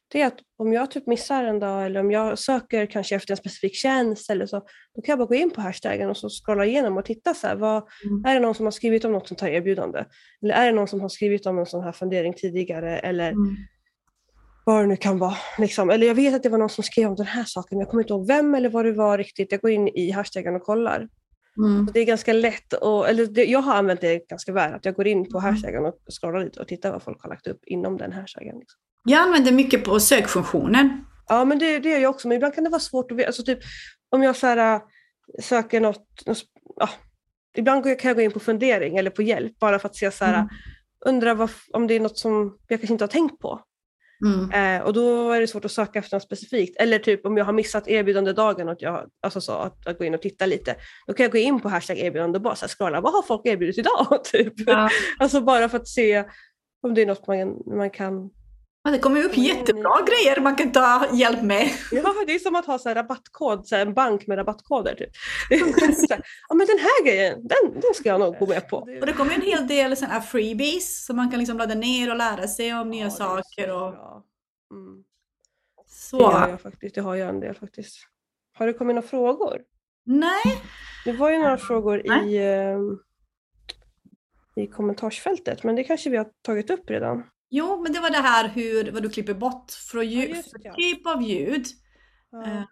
[0.08, 3.32] det är att om jag typ missar en dag eller om jag söker kanske efter
[3.32, 4.56] en specifik tjänst eller så,
[4.94, 7.46] då kan jag bara gå in på hashtaggen och så scrolla igenom och titta så
[7.46, 8.24] här, vad, Mm.
[8.24, 10.04] är det någon som har skrivit om något sånt här erbjudande?
[10.42, 12.98] Eller är det någon som har skrivit om en sån här fundering tidigare?
[12.98, 13.56] Eller Mm.
[14.64, 15.34] vad det nu kan vara.
[15.58, 15.90] Liksom.
[15.90, 17.90] Eller jag vet att det var någon som skrev om den här saken, men jag
[17.90, 19.52] kommer inte ihåg vem eller vad det var riktigt.
[19.52, 21.08] Jag går in i hashtaggen och kollar.
[21.58, 21.88] Mm.
[21.94, 24.94] Det är ganska lätt, och, eller det, jag har använt det ganska väl, att jag
[24.94, 25.50] går in på Mm.
[25.54, 28.58] hashtaggen och scrollar lite och tittar vad folk har lagt upp inom den hashtaggen.
[28.58, 28.78] Liksom.
[29.04, 31.04] Jag använder mycket på sökfunktionen.
[31.28, 33.26] Ja, men det, det gör jag också, men ibland kan det vara svårt att veta.
[33.26, 33.58] Alltså, typ,
[34.10, 34.80] om jag så här, äh,
[35.42, 36.42] söker något, något
[36.76, 36.88] ja,
[37.56, 40.24] ibland kan jag gå in på fundering eller på hjälp bara för att se så
[40.24, 40.48] här, Mm.
[41.06, 43.60] undra vad, om det är något som jag kanske inte har tänkt på.
[44.24, 44.50] Mm.
[44.50, 46.80] Eh, och då är det svårt att söka efter något specifikt.
[46.80, 50.14] Eller typ om jag har missat erbjudandedagen, och jag, alltså så, att, att gå in
[50.14, 50.76] och titta lite.
[51.06, 53.78] Då kan jag gå in på hashtag erbjudande och bara scrolla, vad har folk erbjudit
[53.78, 54.24] idag?
[54.24, 54.54] typ.
[54.56, 54.90] Ja.
[55.18, 56.24] Alltså bara för att se
[56.82, 58.30] om det är något man, man kan...
[58.86, 59.44] Ja, Det kommer upp Mm.
[59.44, 61.70] jättebra grejer man kan ta hjälp med.
[61.92, 64.94] Ja, det är som att ha så här rabattkod, så en bank med rabattkoder.
[64.94, 65.10] Typ.
[66.10, 68.76] här, ja men den här grejen, den, den ska jag nog gå med på.
[68.76, 72.16] Och det kommer en hel del här freebies som man kan liksom ladda ner och
[72.16, 73.72] lära sig om nya Ja, saker.
[73.74, 73.88] Och.
[74.72, 75.04] Mm.
[75.86, 76.18] så.
[76.18, 77.96] Det har jag faktiskt, det har jag en del faktiskt.
[78.58, 79.60] Har det kommit några frågor?
[80.04, 80.62] Nej,
[81.04, 82.34] Det var ju några frågor Nej.
[82.34, 82.78] i, eh,
[84.64, 87.22] i kommentarsfältet, men det kanske vi har tagit upp redan.
[87.58, 90.54] Jo, men det var det här hur, vad du klipper bort från Ja, ljud, just
[90.62, 90.74] ja.
[90.74, 91.66] typ av ljud.
[92.44, 92.62] Eh,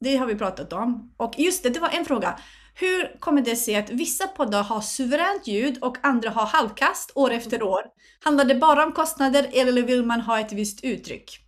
[0.00, 1.14] Det har vi pratat om.
[1.16, 2.38] Och just det, det var en fråga.
[2.74, 7.30] Hur kommer det sig att vissa poddar har suveränt ljud och andra har halvkast år
[7.30, 7.82] efter år?
[8.24, 11.38] Handlar det bara om kostnader eller vill man ha ett visst uttryck?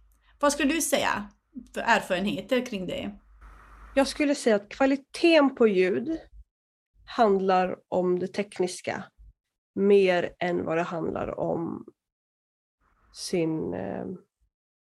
[0.41, 1.29] Vad skulle du säga
[1.75, 3.11] för erfarenheter kring det?
[3.95, 6.19] Jag skulle säga att kvaliteten på ljud
[7.07, 9.05] handlar om det tekniska
[9.75, 11.85] mer än vad det handlar om
[13.15, 14.05] sin eh,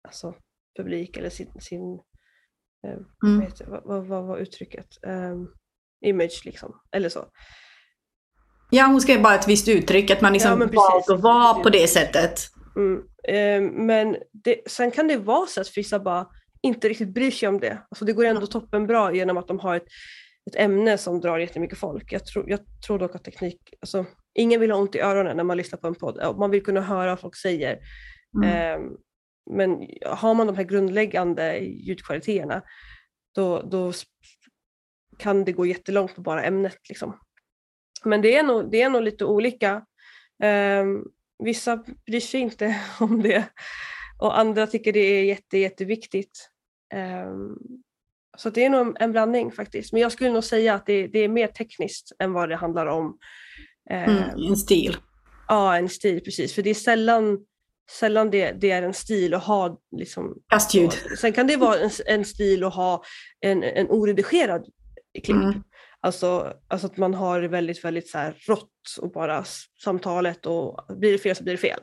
[0.08, 0.34] alltså,
[0.78, 1.94] publik eller sin, sin
[2.86, 3.40] eh, Mm.
[3.40, 5.04] heter, vad, vad, vad var uttrycket?
[5.06, 5.36] Eh,
[6.04, 7.24] image liksom, eller så.
[8.70, 11.54] Ja, hon ska ju bara ett visst uttryck, att man liksom Ja, valt att vara
[11.54, 12.40] på det sättet.
[12.76, 13.02] Mm.
[13.28, 16.26] Eh, men det, sen kan det vara så att vissa bara
[16.62, 17.82] inte riktigt bryr sig om det.
[17.90, 19.86] Alltså det går ändå toppen bra genom att de har ett,
[20.50, 22.12] ett ämne som drar jättemycket folk.
[22.12, 24.06] Jag tror, jag tror dock att teknik, alltså,
[24.38, 26.36] ingen vill ha ont i öronen när man lyssnar på en podd.
[26.38, 27.78] Man vill kunna höra vad folk säger.
[28.34, 28.48] Mm.
[28.48, 28.90] Eh,
[29.50, 32.62] men har man de här grundläggande ljudkvaliteterna
[33.34, 33.92] då, då
[35.18, 36.88] kan det gå jättelångt på bara ämnet.
[36.88, 37.18] Liksom.
[38.04, 39.84] Men det är nog, det är nog lite olika.
[40.42, 41.04] Ehm,
[41.38, 43.44] vissa bryr sig inte om det
[44.18, 46.50] och andra tycker det är jätte, jätteviktigt.
[46.94, 47.56] Ehm,
[48.36, 49.92] så det är nog en blandning faktiskt.
[49.92, 52.86] Men jag skulle nog säga att det, det är mer tekniskt än vad det handlar
[52.86, 53.18] om.
[53.90, 54.96] Ehm, Mm, en stil.
[55.48, 56.54] Ja, en stil precis.
[56.54, 57.38] För det är sällan,
[57.90, 60.92] sällan det, det är en stil att ha liksom, Kastljud.
[61.20, 63.02] Sen kan det vara en, en stil att ha
[63.40, 64.66] en, en oredigerad
[65.24, 65.36] klipp.
[65.36, 65.62] Mm.
[66.00, 68.70] Alltså, alltså att man har väldigt, väldigt så här rått
[69.00, 69.44] och bara
[69.84, 71.80] samtalet och blir det fel så blir det fel.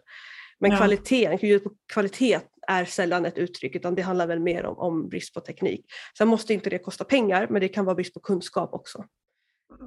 [0.59, 0.77] Men Ja.
[0.77, 5.09] kvaliteten, ljudet på kvalitet är sällan ett uttryck utan det handlar väl mer om, om
[5.09, 5.85] brist på teknik.
[6.17, 9.05] Sen måste inte det kosta pengar men det kan vara brist på kunskap också.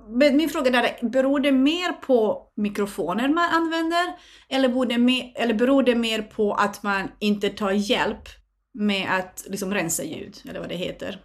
[0.08, 4.18] Men min fråga där är, beror det mer på mikrofoner man använder?
[4.48, 8.28] Eller beror det mer, eller beror det mer på att man inte tar hjälp
[8.74, 10.36] med att liksom rensa ljud?
[10.48, 11.24] Eller vad det heter.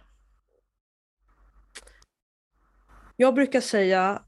[3.16, 4.22] Jag brukar säga,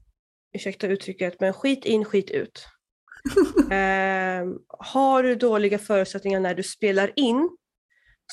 [0.53, 2.67] ursäkta uttrycket, men skit in, skit ut.
[3.71, 7.49] Ehm, har du dåliga förutsättningar när du spelar in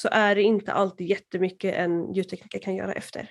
[0.00, 3.30] så är det inte alltid jättemycket en ljudtekniker kan göra efter.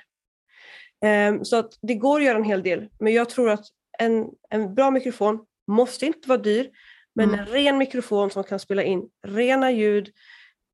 [1.03, 3.65] Ehm, så att det går att göra en hel del, men jag tror att
[3.99, 6.69] en, en bra mikrofon måste inte vara dyr,
[7.15, 7.39] men Mm.
[7.39, 10.09] en ren mikrofon som kan spela in rena ljud,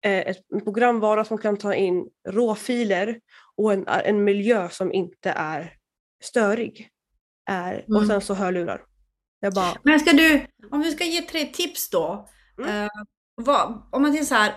[0.06, 3.20] eh, ett, programvara som kan ta in råfiler
[3.56, 5.74] och en, en miljö som inte är
[6.24, 6.90] störig.
[7.50, 8.08] Är, Och Mm.
[8.08, 8.82] sen så hörlurar.
[9.40, 12.28] Jag bara, Men ska du, om du ska ge tre tips då.
[12.58, 12.84] Mm.
[12.84, 12.90] Eh,
[13.36, 14.54] vad, om man tänker så här,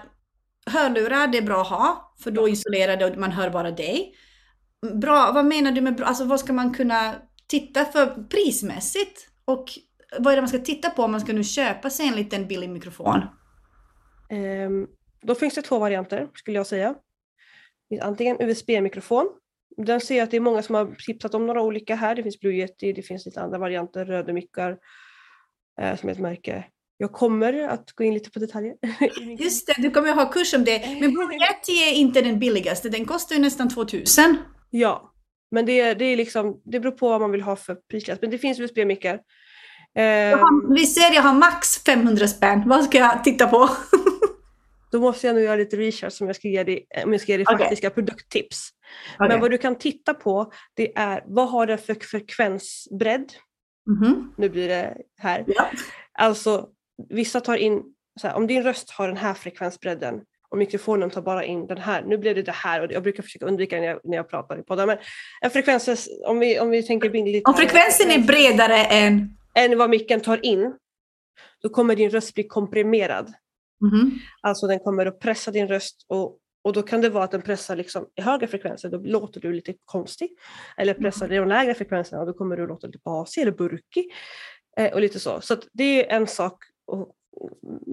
[0.66, 4.14] hörlurar det är bra att ha, för då isolerar det och man hör bara dig.
[4.90, 7.14] Bra, vad menar du med bra, alltså vad ska man kunna
[7.46, 9.28] titta för prismässigt?
[9.44, 9.64] Och
[10.18, 12.48] vad är det man ska titta på om man ska nu köpa sig en liten
[12.48, 13.20] billig mikrofon?
[14.30, 14.86] Ehm,
[15.22, 16.94] då finns det två varianter skulle jag säga.
[18.00, 19.28] Antingen USB-mikrofon.
[19.76, 22.14] Den ser jag att det är många som har tipsat om några olika här.
[22.14, 24.78] Det finns Blue Yeti, det finns lite andra varianter, Rödemickar
[25.80, 26.64] eh, som är ett märke.
[26.96, 28.74] Jag kommer att gå in lite på detaljer.
[29.38, 30.98] Just det, du kommer ju ha kurs om det.
[31.00, 34.36] Men Blue Yeti är inte den billigaste, den kostar ju nästan 2000.
[34.74, 35.12] Ja,
[35.50, 38.18] men det, det, är liksom, det beror på vad man vill ha för prisklass.
[38.20, 39.20] Men det finns USB-mickar.
[39.92, 43.68] Jag Ehm, vi ser jag har max 500 spänn, vad ska jag titta på?
[44.92, 47.32] då måste jag nog göra lite research om jag ska ge dig, om jag ska
[47.32, 47.58] ge dig Okej.
[47.58, 48.68] faktiska produkttips.
[49.16, 49.28] Okej.
[49.28, 53.32] Men vad du kan titta på det är vad har det för frekvensbredd?
[53.90, 54.32] Mhm.
[54.36, 55.44] Nu blir det här.
[55.46, 55.70] Ja.
[56.18, 56.68] Alltså
[57.08, 57.82] vissa tar in,
[58.22, 60.20] här, om din röst har den här frekvensbredden
[60.52, 62.02] och mikrofonen tar bara in den här.
[62.02, 64.58] Nu blev det det här och jag brukar försöka undvika när jag, när jag pratar
[64.58, 64.86] i poddar.
[64.86, 64.98] Men
[65.40, 67.48] en frekvens, om vi, om vi tänker bildligt.
[67.48, 69.36] Om frekvensen är bredare än...
[69.54, 70.74] än vad micken tar in,
[71.62, 73.32] då kommer din röst bli komprimerad.
[73.80, 74.18] Mhm.
[74.40, 77.42] Alltså den kommer att pressa din röst och, och då kan det vara att den
[77.42, 80.30] pressar liksom i högre frekvenser, då låter du lite konstig.
[80.76, 81.36] Eller pressar Mm.
[81.36, 84.12] i de lägre frekvenserna då kommer du låta lite basig eller burkig.
[84.76, 85.40] Eh, och lite så.
[85.40, 86.64] Så det är en sak.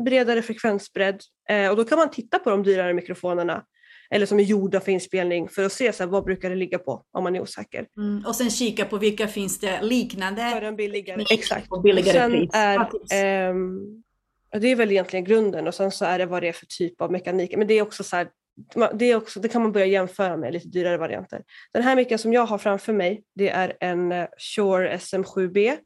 [0.04, 1.22] Bredare frekvensbredd.
[1.50, 3.64] Eh, och då kan man titta på de dyrare mikrofonerna
[4.12, 6.80] eller som är gjorda för inspelning för att se så här, vad brukar det ligga
[6.80, 7.88] på om man är osäker.
[7.98, 8.26] Mm.
[8.26, 11.26] Och sen kika på vilka finns det För liknande en billigare.
[11.30, 11.72] Exakt.
[11.72, 12.50] och billigare Sen pris.
[12.54, 13.54] är,
[14.52, 16.66] ja, det är väl egentligen grunden och sen så är det vad det är för
[16.66, 17.58] typ av mekanik.
[17.58, 18.30] Men det är också så här,
[18.94, 21.44] det, är också, det kan man börja jämföra med lite dyrare varianter.
[21.74, 25.78] Den här micken som jag har framför mig det är en eh, Shure SM7B.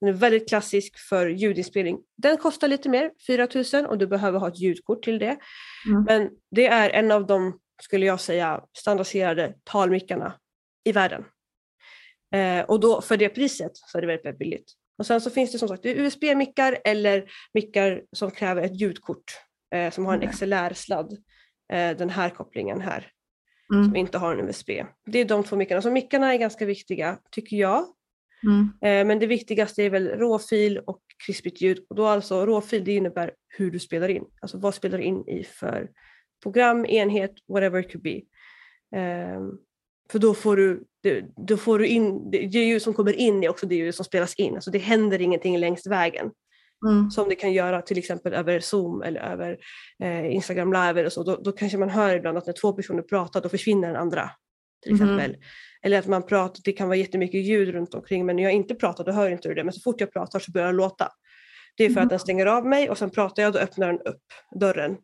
[0.00, 1.98] Den är väldigt klassisk för ljudinspelning.
[2.16, 3.48] Den kostar lite mer, 4
[3.82, 5.38] 000 och du behöver ha ett ljudkort till det.
[5.88, 6.04] Mm.
[6.04, 10.34] Men det är en av de, skulle jag säga, standardiserade talmickarna
[10.84, 11.24] i världen.
[12.34, 14.72] Eh, och då för det priset så är det väldigt, väldigt billigt.
[14.98, 19.24] Och sen så finns det som sagt USB-mickar eller mickar som kräver ett ljudkort
[19.74, 20.32] eh, som har en Mm.
[20.32, 21.12] XLR-sladd.
[21.72, 23.10] Eh, den här kopplingen här
[23.72, 23.84] Mm.
[23.84, 24.70] som inte har en USB.
[25.06, 25.82] Det är de två mickarna.
[25.82, 27.84] Så mickarna är ganska viktiga tycker jag.
[28.42, 28.62] Mm.
[28.82, 31.84] Eh, men det viktigaste är väl råfil och krispigt ljud.
[31.90, 34.24] Och då alltså råfil det innebär hur du spelar in.
[34.40, 35.88] Alltså vad spelar du in i för
[36.42, 38.20] program, enhet, whatever it could be.
[38.96, 39.50] Ehm,
[40.12, 40.84] för då får du,
[41.46, 44.34] då får du in, det ljud som kommer in är också det ljud som spelas
[44.34, 44.54] in.
[44.54, 46.30] Alltså det händer ingenting längs vägen
[46.86, 47.10] Mm.
[47.10, 49.58] som det kan göra till exempel över Zoom eller över
[50.02, 51.22] eh, Instagram live eller så.
[51.22, 54.30] Då, då kanske man hör ibland att när två personer pratar då försvinner den andra.
[54.82, 55.02] Till Mhm.
[55.02, 55.36] exempel.
[55.82, 58.74] Eller att man pratar, det kan vara jättemycket ljud runt omkring men när jag inte
[58.74, 59.64] pratar då hör inte du det.
[59.64, 61.08] Men så fort jag pratar så börjar det låta.
[61.76, 62.02] Det är för Mhm.
[62.04, 64.22] att den stänger av mig och sen pratar jag då öppnar den upp
[64.60, 64.96] dörren.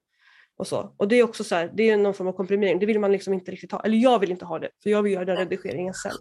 [0.59, 0.95] Och, så.
[0.97, 2.79] och det är också så här, det är någon form av komprimering.
[2.79, 3.81] Det vill man liksom inte riktigt ha.
[3.85, 6.13] Eller jag vill inte ha det för jag vill göra den redigeringen sen.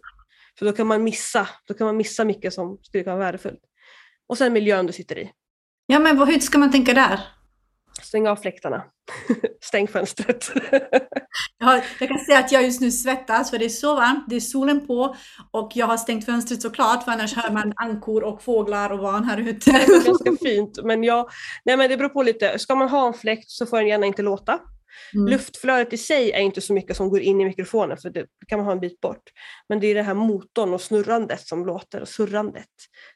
[0.60, 3.60] För då kan man missa, då kan man missa mycket som skulle kunna vara värdefullt.
[4.28, 5.32] Och sen miljön du sitter i.
[5.86, 7.20] Ja, men vad, hur ska man tänka där?
[8.02, 8.84] Stäng av fläktarna.
[9.62, 10.52] Stäng fönstret.
[11.58, 14.26] Jag, har, jag kan säga att jag just nu svettas för det är så varmt,
[14.30, 15.16] det är solen på
[15.52, 19.24] och jag har stängt fönstret såklart för annars hör man ankor och fåglar och van
[19.24, 19.72] här ute.
[19.72, 20.80] Det är ganska fint.
[20.84, 21.30] Men, jag,
[21.66, 22.60] nej, men det beror på lite.
[22.60, 24.60] Ska man ha en fläkt så får den gärna inte låta.
[25.14, 25.28] Mm.
[25.28, 28.60] Luftflödet i sig är inte så mycket som går in i mikrofonen för det kan
[28.60, 29.24] man ha en bit bort.
[29.70, 32.66] Men det är det här motorn och snurrandet som låter och surrandet.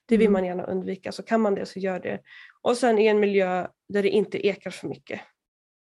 [0.08, 0.34] Det vill Mm.
[0.34, 1.12] man gärna undvika.
[1.12, 2.20] Så kan man det så gör det.
[2.62, 5.22] Och sen i en miljö där det inte ekar för mycket.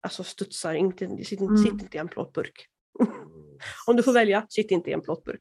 [0.03, 1.57] Alltså studsar, inte, sitt, Mm.
[1.59, 2.67] sitt inte i en plåtburk.
[3.87, 5.41] Om du får välja, sitt inte i en plåtburk.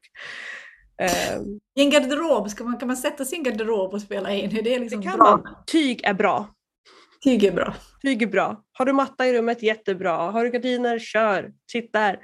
[1.02, 4.58] Ehm, I en garderob, ska man, kan man sätta sin garderob och spela in?
[4.58, 5.38] Är det liksom det kan bra?
[5.44, 5.56] man.
[5.68, 6.56] Tyg är bra.
[7.24, 7.76] Tyg är bra.
[8.02, 8.64] Tyg är bra.
[8.78, 10.12] Har du matta i rummet, jättebra.
[10.12, 11.52] Har du gardiner, kör.
[11.72, 12.20] Sitt där.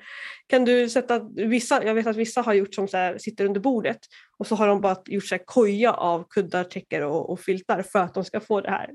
[0.47, 3.59] Kan du sätta, vissa, jag vet att vissa har gjort som så här, sitter under
[3.59, 3.99] bordet
[4.37, 7.81] och så har de bara gjort så här koja av kuddar, täcker och, och filtar
[7.81, 8.89] för att de ska få det här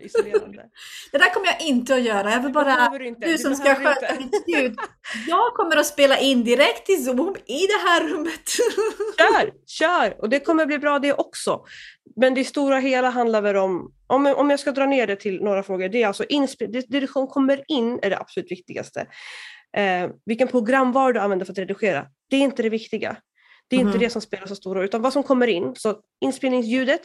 [0.00, 0.62] isolerande.
[1.12, 2.30] Det där kommer jag inte att göra.
[2.30, 2.88] Jag vill bara...
[2.98, 3.14] du.
[3.20, 4.22] Du som ska du sköta inte.
[4.24, 4.76] mitt ljud.
[5.28, 8.48] Jag kommer att spela in direkt i Zoom i det här rummet.
[9.18, 10.20] Kör, kör!
[10.22, 11.64] Och det kommer bli bra det också.
[12.16, 15.42] Men det stora hela handlar väl om, om, om jag ska dra ner det till
[15.42, 16.24] några frågor, det är alltså
[16.88, 19.06] det, som kommer in är det absolut viktigaste.
[19.76, 23.16] Eh, vilken programvara du använder för att redigera, det är inte det viktiga.
[23.68, 23.88] Det är Mhm.
[23.88, 25.74] inte det som spelar så stor roll, utan vad som kommer in.
[25.76, 27.00] Så inspelningsljudet,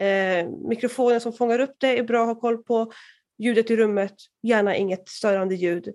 [0.00, 2.92] eh, mikrofonen som fångar upp det är bra att ha koll på.
[3.38, 5.94] Ljudet i rummet, gärna inget störande ljud.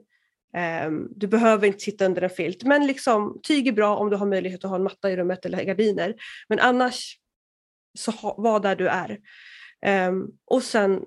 [0.53, 4.15] Ehm, du behöver inte sitta under en filt, men liksom, tyg är bra om du
[4.15, 6.15] har möjlighet att ha en matta i rummet eller gardiner.
[6.49, 7.17] Men annars,
[7.99, 9.19] så ha, var där du är.
[9.85, 11.05] Ehm, och sen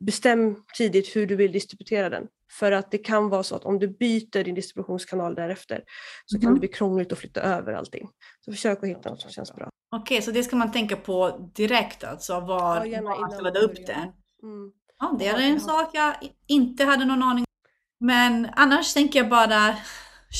[0.00, 2.26] bestäm tidigt hur du vill distributera den.
[2.52, 5.82] För att det kan vara så att om du byter din distributionskanal därefter
[6.26, 6.54] så kan Mhm.
[6.54, 8.08] det bli krångligt att flytta över allting.
[8.40, 9.68] Så försök att hitta något som känns bra.
[9.96, 13.86] Okej, så det ska man tänka på direkt alltså, var, Ja, man ska ladda upp
[13.86, 13.98] den.
[14.42, 14.72] Mm.
[14.98, 16.14] Ja, det är en sak jag
[16.46, 18.06] inte hade någon aning om.
[18.06, 19.76] Men annars tänker jag bara,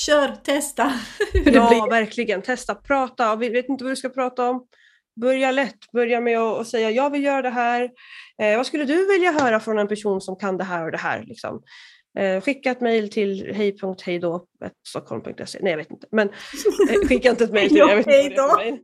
[0.06, 0.92] kör, testa
[1.32, 2.42] det Ja, verkligen.
[2.42, 3.36] Testa, prata.
[3.36, 4.66] Vi vet inte vad du ska prata om.
[5.20, 5.90] Börja lätt.
[5.92, 7.90] Börja med att att säga jag vill göra det här.
[8.42, 10.98] Eh, vad skulle du vilja höra från en person som kan det här och det
[10.98, 11.22] här?
[11.22, 11.62] Liksom?
[12.18, 15.58] Eh, skicka ett mejl till hej.hejdå.stockholm.se.
[15.62, 16.06] Nej, jag vet inte.
[16.12, 16.34] Men eh,
[17.08, 18.78] skicka inte ett mejl till Ja, jag vet inte vad det är.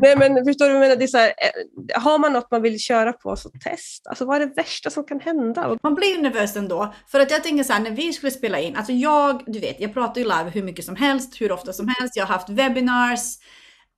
[0.00, 0.96] Nej men förstår du vad jag menar?
[0.96, 4.10] Det är så här, eh, har man något man vill köra på så testa.
[4.10, 5.78] Alltså vad är det värsta som kan hända?
[5.82, 6.94] Man blir ju nervös ändå.
[7.08, 9.80] För att jag tänker så här, när vi skulle spela in, alltså jag, du vet,
[9.80, 12.16] jag pratar ju live hur mycket som helst, hur ofta som helst.
[12.16, 13.38] Jag har haft webinars.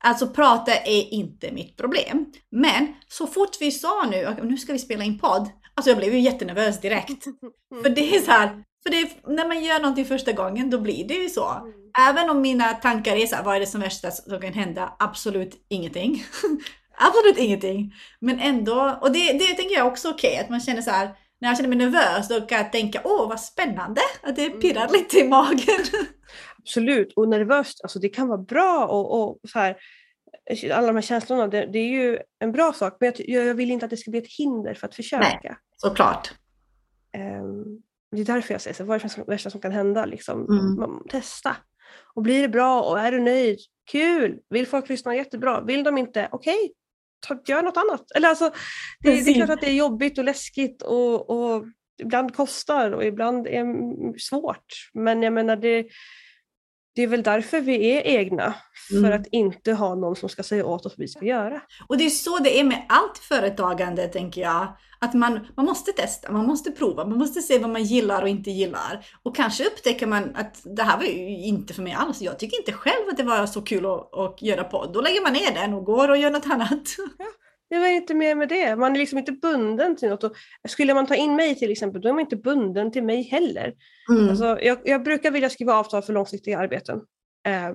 [0.04, 2.32] Alltså prata är inte mitt problem.
[2.50, 6.14] Men så fort vi sa nu, nu ska vi spela in podd, alltså jag blev
[6.14, 7.24] ju jättenervös direkt.
[7.82, 10.78] För det är så här, för det är, när man gör någonting första gången då
[10.78, 11.50] blir det ju så.
[11.50, 11.72] Mm.
[12.10, 14.96] Även om mina tankar är så här, vad är det som värsta som kan hända?
[14.98, 16.24] Absolut ingenting.
[16.98, 17.94] Absolut ingenting.
[18.20, 21.10] Men ändå, och det, det tänker jag också okej, okay, att man känner så här,
[21.40, 24.80] när jag känner mig nervös då kan jag tänka, åh vad spännande, att det pirrar
[24.80, 24.92] mm.
[24.92, 25.84] lite i magen.
[26.58, 29.76] Absolut, och nervöst, alltså det kan vara bra och, och så här,
[30.72, 33.70] alla de här känslorna, det, det, är ju en bra sak, men jag, jag, vill
[33.70, 35.38] inte att det ska bli ett hinder för att försöka.
[35.42, 36.34] Nej, såklart.
[37.16, 40.04] Um, det är därför jag säger så, vad är det värsta som kan hända?
[40.04, 40.46] Liksom?
[40.48, 41.02] Mm.
[41.08, 41.56] Testa.
[42.14, 43.58] Och blir det bra och är du nöjd,
[43.90, 44.38] kul!
[44.50, 45.60] Vill folk lyssna, jättebra.
[45.60, 46.70] Vill de inte, okej,
[47.30, 48.10] okay, gör något annat.
[48.14, 48.50] Eller alltså,
[49.00, 51.64] det, det, är klart att det är jobbigt och läskigt och, och
[52.02, 53.64] ibland kostar och ibland är
[54.18, 54.66] svårt.
[54.92, 55.86] Men jag menar, det,
[56.94, 58.54] det är väl därför vi är egna,
[58.88, 59.20] för mm.
[59.20, 61.60] att inte ha någon som ska säga åt oss vad vi ska göra.
[61.86, 64.76] Och det är så det är med allt företagande, tänker jag.
[64.98, 68.28] Att man, man måste testa, man måste prova, man måste se vad man gillar och
[68.28, 69.06] inte gillar.
[69.22, 72.22] Och kanske upptäcker man att det här var ju inte för mig alls.
[72.22, 74.92] Jag tycker inte själv att det var så kul att, att göra podd.
[74.92, 76.96] Då lägger man ner den och går och gör något annat.
[77.18, 77.26] Ja.
[77.70, 78.76] Det var inte mer med det.
[78.76, 80.24] Man är liksom inte bunden till något.
[80.24, 80.36] Och
[80.68, 83.74] skulle man ta in mig till exempel, då är man inte bunden till mig heller.
[84.10, 84.28] Mm.
[84.28, 87.00] Alltså, jag, jag, brukar vilja skriva avtal för långsiktiga arbeten.
[87.46, 87.72] Eh,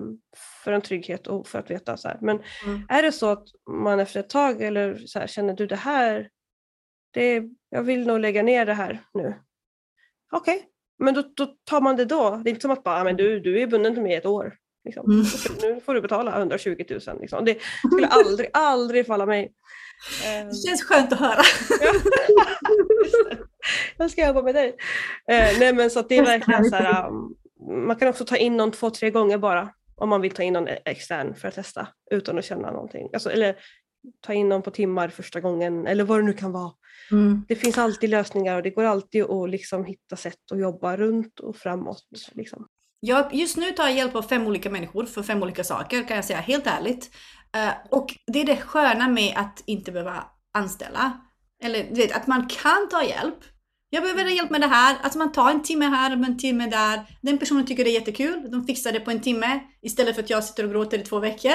[0.64, 1.96] för en trygghet och för att veta.
[1.96, 2.18] Så här.
[2.20, 2.86] Men mm.
[2.88, 6.30] är det så att man efter ett tag eller så här, känner du det här,
[7.10, 9.34] det, jag vill nog lägga ner det här nu.
[10.32, 10.68] Okej, okay.
[10.98, 12.40] men då, då, tar man det då.
[12.44, 14.56] Det är inte som att bara, men du, du är bunden till mig ett år.
[14.84, 15.10] Liksom.
[15.10, 15.26] Mm.
[15.62, 17.20] Nu får du betala 120 000.
[17.20, 17.44] Liksom.
[17.44, 17.58] Det
[17.92, 19.52] skulle aldrig, aldrig falla mig.
[20.26, 20.48] Ehm.
[20.48, 21.42] Det känns skönt att höra.
[23.96, 24.68] jag ska jobba med dig.
[25.28, 27.36] Eh, nej men så det är verkligen så här, um,
[27.86, 30.52] man kan också ta in någon två, tre gånger bara om man vill ta in
[30.52, 33.08] någon extern för att testa utan att känna någonting.
[33.12, 33.56] Alltså, eller
[34.20, 36.72] ta in någon på timmar första gången eller vad det nu kan vara.
[37.10, 37.44] Mm.
[37.48, 41.40] Det finns alltid lösningar och det går alltid att liksom hitta sätt att jobba runt
[41.40, 42.08] och framåt.
[42.32, 42.66] Liksom.
[43.00, 46.16] Jag, just nu tar jag hjälp av fem olika människor för fem olika saker kan
[46.16, 47.10] jag säga helt ärligt.
[47.56, 50.24] Uh, och det är det sköna med att inte behöva
[50.54, 51.20] anställa.
[51.62, 53.38] Eller du vet, att man kan ta hjälp.
[53.90, 54.96] Jag behöver hjälp med det här.
[55.02, 57.18] Alltså man tar en timme här och en timme där.
[57.20, 58.50] Den personen tycker det är jättekul.
[58.50, 61.18] De fixar det på en timme istället för att jag sitter och gråter i två
[61.18, 61.54] veckor.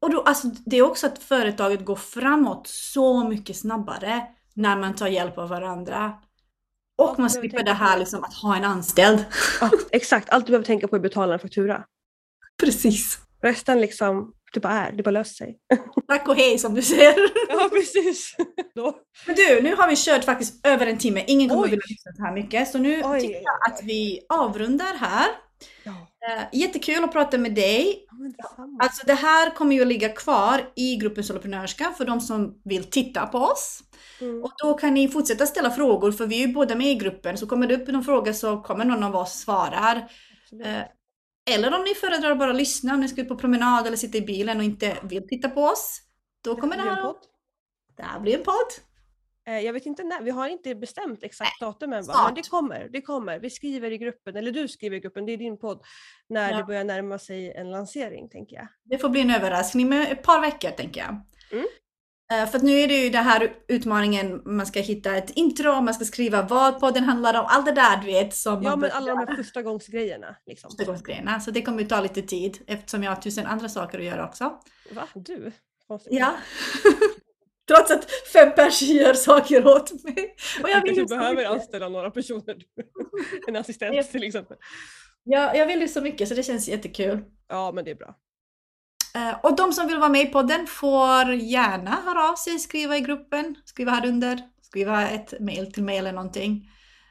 [0.00, 4.22] Och då, alltså, det är också att företaget går framåt så mycket snabbare
[4.54, 6.12] när man tar hjälp av varandra.
[6.98, 9.24] Och man slipper det här liksom att ha en anställd.
[9.60, 11.84] Ja, exakt, allt du behöver tänka på är att betala en faktura.
[12.62, 13.18] Precis.
[13.42, 15.58] Resten liksom, det bara är, det bara löser sig.
[16.08, 17.14] Tack och hej som du säger.
[17.48, 18.36] Ja, precis.
[18.74, 18.96] Då.
[19.26, 21.24] Men du, nu har vi kört faktiskt över en timme.
[21.26, 22.68] Ingen kommer vilja lyssna så här mycket.
[22.68, 23.20] Så nu Oj.
[23.20, 25.26] tycker jag att vi avrundar här.
[25.84, 25.90] Ja.
[25.90, 28.06] Uh, jättekul att prata med dig.
[28.56, 32.60] Ja, alltså det här kommer ju att ligga kvar i gruppen Soloprenörska för de som
[32.64, 33.82] vill titta på oss.
[34.20, 34.44] Mm.
[34.44, 37.38] Och då kan ni fortsätta ställa frågor för vi är ju båda med i gruppen
[37.38, 39.96] så kommer det upp någon fråga så kommer någon av oss svarar.
[40.66, 40.82] Uh,
[41.50, 44.18] eller om ni föredrar att bara lyssna, om ni ska ut på promenad eller sitta
[44.18, 46.00] i bilen och inte vill titta på oss.
[46.44, 47.14] Då kommer det här,
[47.96, 48.91] det här blir en podd.
[49.48, 52.88] Eh, jag vet inte när, vi har inte bestämt exakt datum än, men det kommer,
[52.92, 53.38] det kommer.
[53.38, 55.82] Vi skriver i gruppen, eller du skriver i gruppen, det är din podd,
[56.28, 56.56] när ja.
[56.56, 58.68] det börjar närma sig en lansering tänker jag.
[58.84, 61.20] Det får bli en överraskning med ett par veckor tänker jag.
[61.52, 61.66] Mm.
[62.32, 65.94] Uh, för nu är det ju den här utmaningen, man ska hitta ett intro, man
[65.94, 68.34] ska skriva vad podden handlar om, allt det där du vet.
[68.34, 70.36] Som ja men alla de här första gångsgrejerna.
[70.46, 70.70] Liksom.
[70.70, 74.04] Första gångsgrejerna, så det kommer ta lite tid eftersom jag har tusen andra saker att
[74.04, 74.60] göra också.
[74.90, 75.08] Va?
[75.14, 75.52] Du?
[76.10, 76.34] Ja.
[77.68, 80.36] Trots att fem personer gör saker åt mig.
[80.62, 81.50] Och jag vill du behöver mycket.
[81.50, 82.56] anställa några personer.
[83.48, 84.02] en assistent ja.
[84.02, 84.56] till exempel.
[85.24, 87.24] Ja, jag vill ju så mycket så det känns jättekul.
[87.48, 88.16] Ja, men det är bra.
[89.16, 92.96] Uh, och de som vill vara med i podden får gärna höra av sig, skriva
[92.96, 96.70] i gruppen, skriva här under, skriva ett mail till mig eller någonting.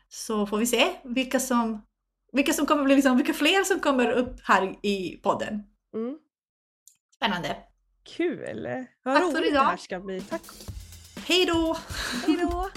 [0.10, 1.86] Så får vi se vilka som,
[2.32, 5.64] vilka som kommer bli liksom, vilka fler som kommer upp här i podden.
[5.96, 6.18] Mm.
[7.16, 7.71] Spännande.
[8.04, 8.86] Kul!
[9.04, 9.64] Vad Tack idag.
[9.66, 10.22] det här ska bli.
[10.22, 10.42] Tack!
[11.28, 11.78] Hej då!
[12.28, 12.70] Hej då!